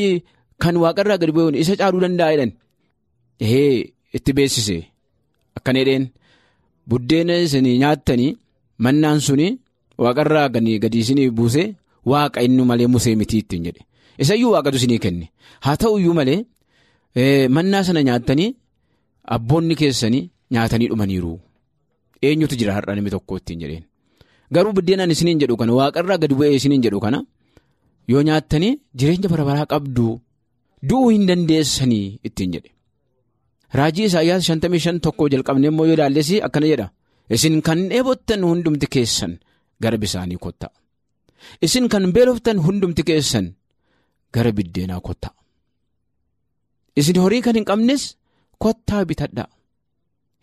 kan 0.62 0.76
waaqarraa 0.84 1.18
gadi 1.22 1.32
bu'e 1.36 1.60
isa 1.64 1.74
caaluu 1.80 2.02
danda'a 2.04 2.32
jedhan. 2.34 2.52
Ehee 3.44 3.94
itti 4.18 4.32
beeksise. 4.38 4.78
Akkana 5.58 5.80
jedheen. 5.82 6.06
Buddeena 6.90 7.34
isin 7.46 7.66
nyaattanii 7.82 8.32
mannaan 8.84 9.20
suni 9.28 9.48
waaqarraa 10.04 10.50
gadi 10.54 10.98
isinii 11.04 11.30
buuse 11.38 11.64
waaqa 12.12 12.40
inni 12.46 12.64
malee 12.70 12.88
musee 12.94 13.16
mitii 13.22 13.40
ittiin 13.44 13.64
jedhe. 13.68 13.82
Isayyuu 14.22 14.52
waaqatu 14.56 14.78
isinii 14.80 15.00
kenne 15.06 15.26
haa 15.66 15.76
ta'u 15.82 15.98
iyyuu 16.00 16.14
malee 16.20 16.40
mannaa 17.56 17.84
sana 17.88 18.02
nyaattanii 18.08 18.50
abboonni 19.36 19.76
keessanii 19.82 20.30
nyaatanii 20.54 20.88
dhumaniiru. 20.92 21.34
Eenyutu 22.26 22.56
jira 22.60 22.74
har'a 22.78 22.96
namni 22.96 23.12
tokko 23.16 23.38
ittiin 23.40 23.60
jedheen. 23.64 23.84
Garuu 24.54 24.74
buddeenaan 24.78 25.12
isiniin 25.16 25.40
jedhu 25.42 25.58
kana 25.60 25.74
waaqarraa 25.80 26.18
gadi 26.22 26.36
bu'ee 26.38 26.54
isiniin 26.60 26.82
jedhu 26.86 27.00
kana 27.06 27.20
yoo 28.12 28.22
nyaattanii 28.28 28.74
jireenya 29.00 29.30
bara 29.34 29.44
baraa 29.50 29.68
qabdu 29.74 30.06
du'uu 30.90 31.10
hin 31.14 31.24
dandeessanii 31.30 32.08
ittiin 32.28 32.52
jedhe. 32.56 32.70
Raajii 33.78 34.06
Isaayyaas 34.10 34.44
shantamii 34.48 34.82
shan 34.86 34.98
tokko 35.06 35.24
jalqabnee 35.34 35.70
immoo 35.72 35.86
yoo 35.90 35.96
ilaallesi 35.98 36.36
akkana 36.48 36.68
jedha. 36.72 36.88
Isin 37.36 37.56
kan 37.68 37.80
dheebottan 37.92 38.42
hundumti 38.50 38.88
keessan 38.96 39.34
gara 39.84 39.98
bisaanii 40.04 40.38
kottaa. 40.46 40.72
Isin 41.66 41.86
kan 41.94 42.04
beeloftan 42.16 42.58
hundumti 42.66 43.02
keessan 43.10 43.46
gara 44.36 44.52
biddeenaa 44.58 45.02
kottaa. 45.08 45.34
Isin 47.00 47.18
horii 47.24 47.42
kan 47.46 47.56
hin 47.58 47.66
qabnes 47.72 48.04
kottaa 48.64 49.04
bitadhaa. 49.10 49.50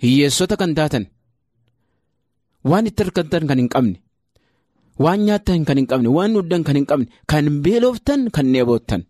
Hiyyeessota 0.02 0.54
kan 0.60 0.72
taatan 0.78 1.04
waan 2.70 2.86
itti 2.90 3.02
hirkattan 3.04 3.44
kan 3.48 3.58
hin 3.62 3.68
qabne 3.74 3.98
waan 5.04 5.20
nyaattan 5.26 5.64
kan 5.68 5.76
hin 5.80 5.86
qabne 5.90 6.08
waan 6.16 6.32
dhugdan 6.36 6.62
kan 6.66 6.76
hin 6.78 6.86
qabne 6.90 7.06
kan 7.30 7.44
beeloftan 7.64 8.20
kan 8.34 8.46
dheebottan 8.54 9.02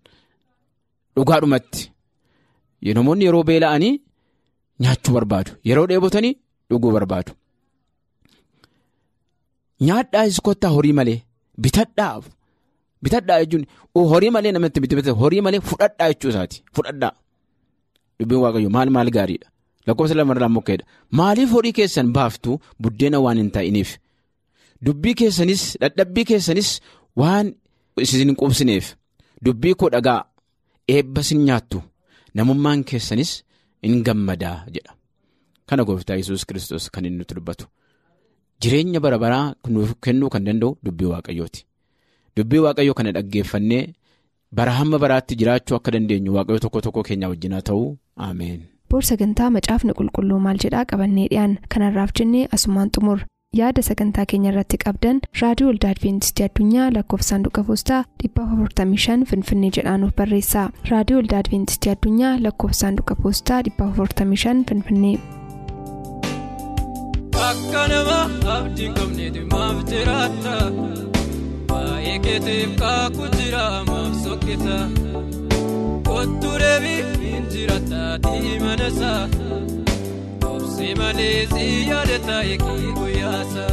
dhugaadhumatti. 1.16 1.80
Namoonni 2.98 3.24
yeroo 3.28 3.44
beela'anii 3.50 3.92
nyaachuu 4.82 5.14
barbaadu. 5.16 5.50
Yeroo 5.68 5.86
dheebotanii 5.90 6.34
dhuguu 6.70 6.92
barbaadu. 6.96 7.32
Nyaadhaas 9.86 10.40
kottaa 10.46 10.70
horii 10.76 10.92
malee 10.98 11.18
bitadhaa. 11.62 12.22
Bitadhaa 13.02 13.38
jechuun 13.44 13.64
horii 14.12 14.30
malee 14.36 14.52
namatti 14.56 14.80
bitatu 14.84 15.14
horii 15.22 15.40
malee 15.46 15.60
fudhadhaa 15.70 16.08
jechuu 16.12 16.30
isaati. 16.34 16.62
Fudhadhaa. 16.76 17.12
Dubbiin 18.18 18.40
waaqayyo 18.44 18.70
maal 18.76 18.90
maal 18.96 19.10
gaariidha. 19.16 19.48
Lakkoofsa 19.86 20.14
lamarraa 20.14 20.48
mukkeedha. 20.56 20.84
Maaliif 21.18 21.50
horii 21.56 21.72
keessan 21.78 22.12
baaftu 22.16 22.60
buddeena 22.82 23.18
waan 23.24 23.38
hin 23.42 23.50
taa'iniif? 23.56 23.90
Dubbii 24.86 25.14
keessanis 25.14 25.62
dadhabbii 25.80 26.24
keessanis 26.30 26.70
waan 27.16 27.54
isin 28.04 28.20
hin 28.24 28.36
qubsineef 28.40 28.94
dubbii 29.44 29.74
koo 29.74 29.90
dhagaa 29.94 30.20
eebba 30.88 31.22
sin 31.22 31.44
nyaattu. 31.48 31.82
Namummaan 32.34 32.82
keessanis 32.84 33.30
in 33.82 34.02
gammadaa 34.06 34.56
jedha. 34.74 34.94
Kana 35.68 35.84
gooftaa 35.84 36.16
yesus 36.20 36.44
kiristoos 36.48 36.90
kan 36.90 37.04
inni 37.06 37.18
nutti 37.18 37.34
dubbatu. 37.38 37.66
Jireenya 38.62 39.00
bara 39.00 39.18
baraa 39.18 39.54
nuuf 39.68 39.94
kennuu 40.04 40.28
kan 40.34 40.44
danda'u 40.46 40.76
dubbii 40.84 41.10
waaqayyooti. 41.12 41.64
Dubbii 42.36 42.58
waaqayyoo 42.66 42.94
kana 42.98 43.12
dhaggeeffannee 43.16 43.84
bara 44.52 44.72
hamma 44.78 44.98
baraatti 45.04 45.36
jiraachuu 45.40 45.76
akka 45.78 45.90
dandeenyu 45.94 46.32
waaqayyo 46.36 46.58
tokko 46.64 46.80
tokko 46.86 47.02
keenya 47.08 47.28
wajjin 47.32 47.52
haa 47.56 47.62
ta'u 47.68 47.84
ameen. 48.16 48.60
Boor 48.90 49.02
sagantaa 49.10 49.50
macaafni 49.56 49.92
qulqulluu 49.98 50.38
maal 50.46 50.58
jedhaa 50.64 50.84
qabannee 50.90 51.28
dhiyaan 51.32 51.58
kanarraaf 51.74 52.10
jennee 52.18 52.48
asumaan 52.56 52.90
xumur. 52.94 53.18
Yaada 53.60 53.82
sagantaa 53.88 54.24
keenya 54.30 54.50
irratti 54.52 54.78
qabdan 54.84 55.18
raadiyoo 55.40 55.68
waldaa 55.70 55.90
adventistii 55.94 56.44
addunyaa 56.48 56.86
lakkoofsa 56.96 57.28
saanduqa 57.32 57.64
poostaa 57.68 58.00
455 58.24 59.26
finfinnee 59.32 59.70
jedhaanuf 59.76 60.14
barreessa 60.20 60.62
raadiyoo 60.90 61.18
waldaa 61.20 61.40
adventistii 61.44 61.92
addunyaa 61.94 62.32
lakkoofsa 62.46 62.80
saanduqa 62.84 63.14
poostaa 63.24 63.60
455 63.68 64.64
finfinnee. 64.70 65.16
akka 67.50 67.82
nama 67.92 68.18
abdii 68.56 68.90
qabneeti 68.98 69.40
maaf 69.52 69.78
jiraata 69.92 70.56
baay'ee 71.72 72.18
keetiif 72.26 72.74
kaakuu 72.82 73.28
jira 73.38 73.64
maaf 73.90 74.12
sokkisa 74.24 74.78
kottu 76.10 76.50
deebii 76.64 77.00
hin 77.24 77.44
jiraataatii 77.54 78.58
manasaa. 78.66 79.20
Si 80.82 80.94
malee 80.98 81.46
si 81.52 81.64
yaadata 81.90 82.36
eegi 82.52 82.90
guyyaasa. 82.98 83.66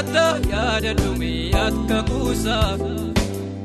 Arraanfatta 0.00 0.50
yaada 0.50 0.92
dhumee 0.98 1.52
akka 1.62 1.96
kuusaa 2.08 2.76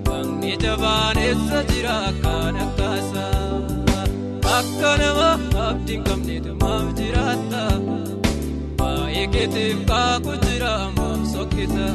Waaqni 0.08 0.52
jabaan 0.64 1.18
eessa 1.26 1.60
jira 1.70 1.94
kan 2.24 2.56
akkaasa 2.66 3.24
Akka 4.58 4.92
nama 5.02 5.30
abdiin 5.68 6.04
qabneetu 6.08 6.56
maaf 6.64 6.90
jiraata 7.00 7.64
Baay'ee 8.82 9.28
keetiif 9.36 9.86
kaakuu 9.92 10.36
jira 10.46 10.74
maaf 10.98 11.24
sokkisa 11.36 11.88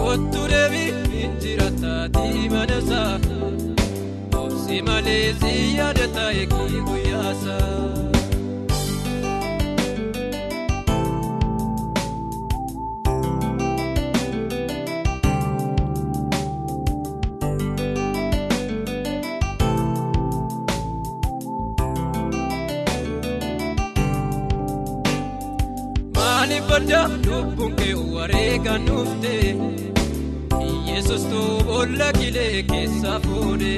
Kottu 0.00 0.42
deebii 0.52 0.90
hin 1.16 1.40
jiraata 1.46 1.94
diimana 2.18 2.78
isaa 2.84 3.14
Obsi 4.42 4.82
malee 4.90 5.24
si 5.40 5.54
yaadata 5.78 6.28
eegi 6.42 6.84
guyyaasa. 6.90 7.56
Badda 26.76 27.02
lubbuun 27.26 27.72
kee 27.76 27.94
wareegaan 28.14 28.82
nuufte 28.86 29.34
Yesus 30.88 31.22
boolla 31.68 32.08
kilee 32.18 32.62
keessaa 32.70 33.20
fuudhe 33.26 33.70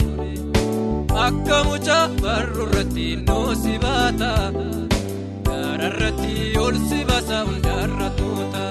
Akka 1.25 1.59
mucaa 1.69 2.01
barruu 2.23 2.67
irratti 2.67 3.05
noosi 3.29 3.75
baata 3.85 4.31
Gaara 5.47 5.87
irratti 5.91 6.35
ol 6.65 6.77
si 6.89 6.99
baasa 7.11 7.39
hundarra 7.51 8.09
tuuta 8.19 8.65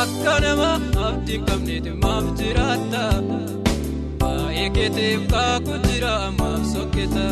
Akka 0.00 0.34
nama 0.46 0.70
abdiin 1.08 1.46
qabneeti 1.48 1.92
maaf 2.04 2.26
jiraata 2.42 3.04
Baay'ee 4.24 4.68
keetiif 4.76 5.24
kaakuu 5.32 5.80
jira 5.86 6.14
maaf 6.42 6.68
sokkisa 6.74 7.26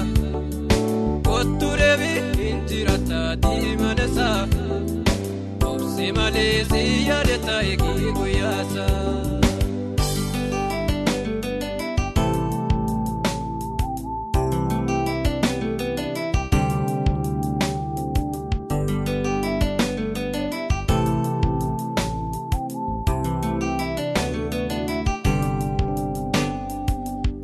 Kottu 1.29 1.69
deebii 1.83 2.17
hin 2.41 2.65
jiraata 2.73 3.21
diimana 3.45 4.09
isaa 4.13 4.41
Obsi 5.99 6.13
malee 6.17 6.59
si 6.71 6.83
yaadata 7.09 7.55
eegi 7.71 8.11
guyyaasa. 8.19 8.85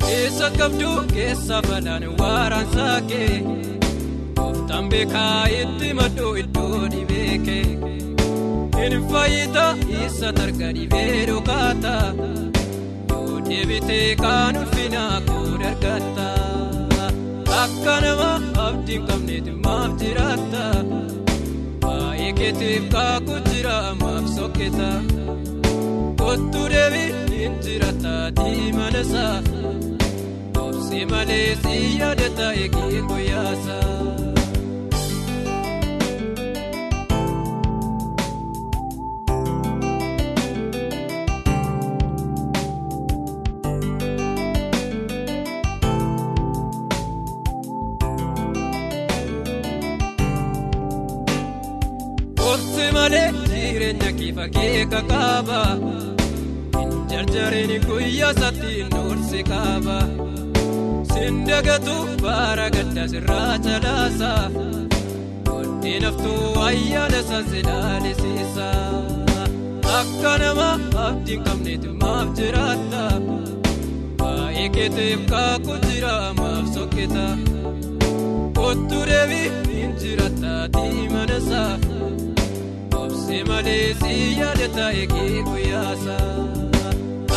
Keessa 0.05 0.49
qabdu 0.57 0.89
keessa 1.13 1.61
balaan 1.67 2.03
waaraan 2.19 2.67
saakee 2.75 3.43
Kooftaan 4.35 4.89
beekaa 4.89 5.45
itti 5.61 5.93
maddu 5.99 6.33
iddoo 6.43 6.79
dhibeekee 6.93 7.94
Hin 8.85 8.95
fayyita 9.11 9.65
isa 10.05 10.29
targa 10.37 10.67
dhibee 10.77 11.25
dhokaata 11.29 11.93
Yoo 13.11 13.39
deebitee 13.47 14.15
kan 14.21 14.57
ulfinaa 14.61 15.21
koo 15.29 15.45
dargatta 15.63 16.27
Akka 17.61 17.95
nama 18.05 18.29
abdiin 18.65 19.07
qabneeti 19.09 19.53
maaf 19.65 19.95
jiraata 20.01 20.65
Baay'ee 21.85 22.31
keetiif 22.39 22.85
kaakuu 22.95 23.39
jira 23.49 23.77
maaf 24.03 24.29
sokkita 24.35 24.91
Kottu 26.21 26.63
deebii 26.75 27.09
hin 27.39 27.57
jiraata 27.67 28.15
diimana 28.41 29.01
isaa 29.07 29.35
Obsi 30.65 31.05
malee 31.13 31.49
si 31.65 31.75
yaadata 32.03 32.47
eegi 32.61 33.01
guyyaasa. 33.09 33.79
Kee 54.53 54.85
kakaaba. 54.93 55.61
Jarjareen 57.11 57.81
guyyaa 57.87 58.33
sattiin 58.39 58.89
dursi 58.95 59.43
kaaba. 59.49 59.97
Sindagatu 61.13 61.95
baara 62.23 62.69
gadda 62.75 63.07
sirraa 63.11 63.57
calaasa. 63.65 64.31
Wanti 65.49 65.93
naftuu 66.03 66.59
ayyaana 66.67 67.19
isaas 67.23 67.51
ilaalisiisa. 67.59 68.67
Akka 69.99 70.33
nama 70.43 70.69
abdiin 71.07 71.43
qabneeti 71.45 71.89
maaf 72.01 72.27
jiraata. 72.39 73.03
Baay'ee 74.19 74.69
keetiif 74.75 75.21
kaakuu 75.31 75.77
jira 75.87 76.15
maaf 76.39 76.65
sokkita. 76.75 77.25
Kottu 78.59 78.99
deebii 79.11 79.47
hin 79.71 79.91
jiraata 80.01 80.53
diimana 80.77 81.37
isaa. 81.43 81.73
Obsi 83.25 83.43
malee 83.49 83.93
si 83.99 84.15
yaadata 84.39 84.85
eegi 85.01 85.41
guyyaasa. 85.47 86.17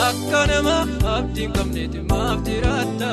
Akka 0.07 0.40
nama 0.51 0.74
abdiin 1.14 1.53
qabneeti 1.57 2.01
maaf 2.11 2.42
jiraata. 2.48 3.09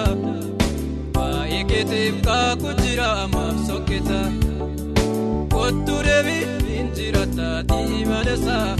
Baay'ee 1.15 1.61
keetiif 1.69 2.17
kaakuu 2.25 2.73
jira 2.81 3.07
maaf 3.35 3.61
sokkita. 3.69 4.19
Kottu 5.55 5.95
deebii 6.07 6.43
hin 6.73 6.91
jiraata 6.99 7.47
diimana 7.71 8.33
isaa. 8.39 8.75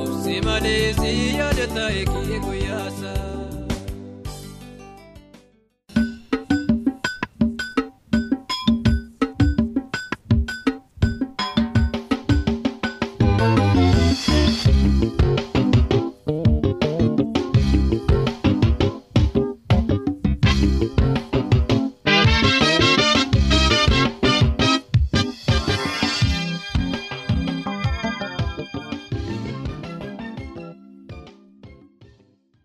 Obsi 0.00 0.36
malee 0.48 0.92
si 1.00 1.14
yaadata 1.38 1.88
eegi 2.02 2.42
guyyaasa. 2.44 3.14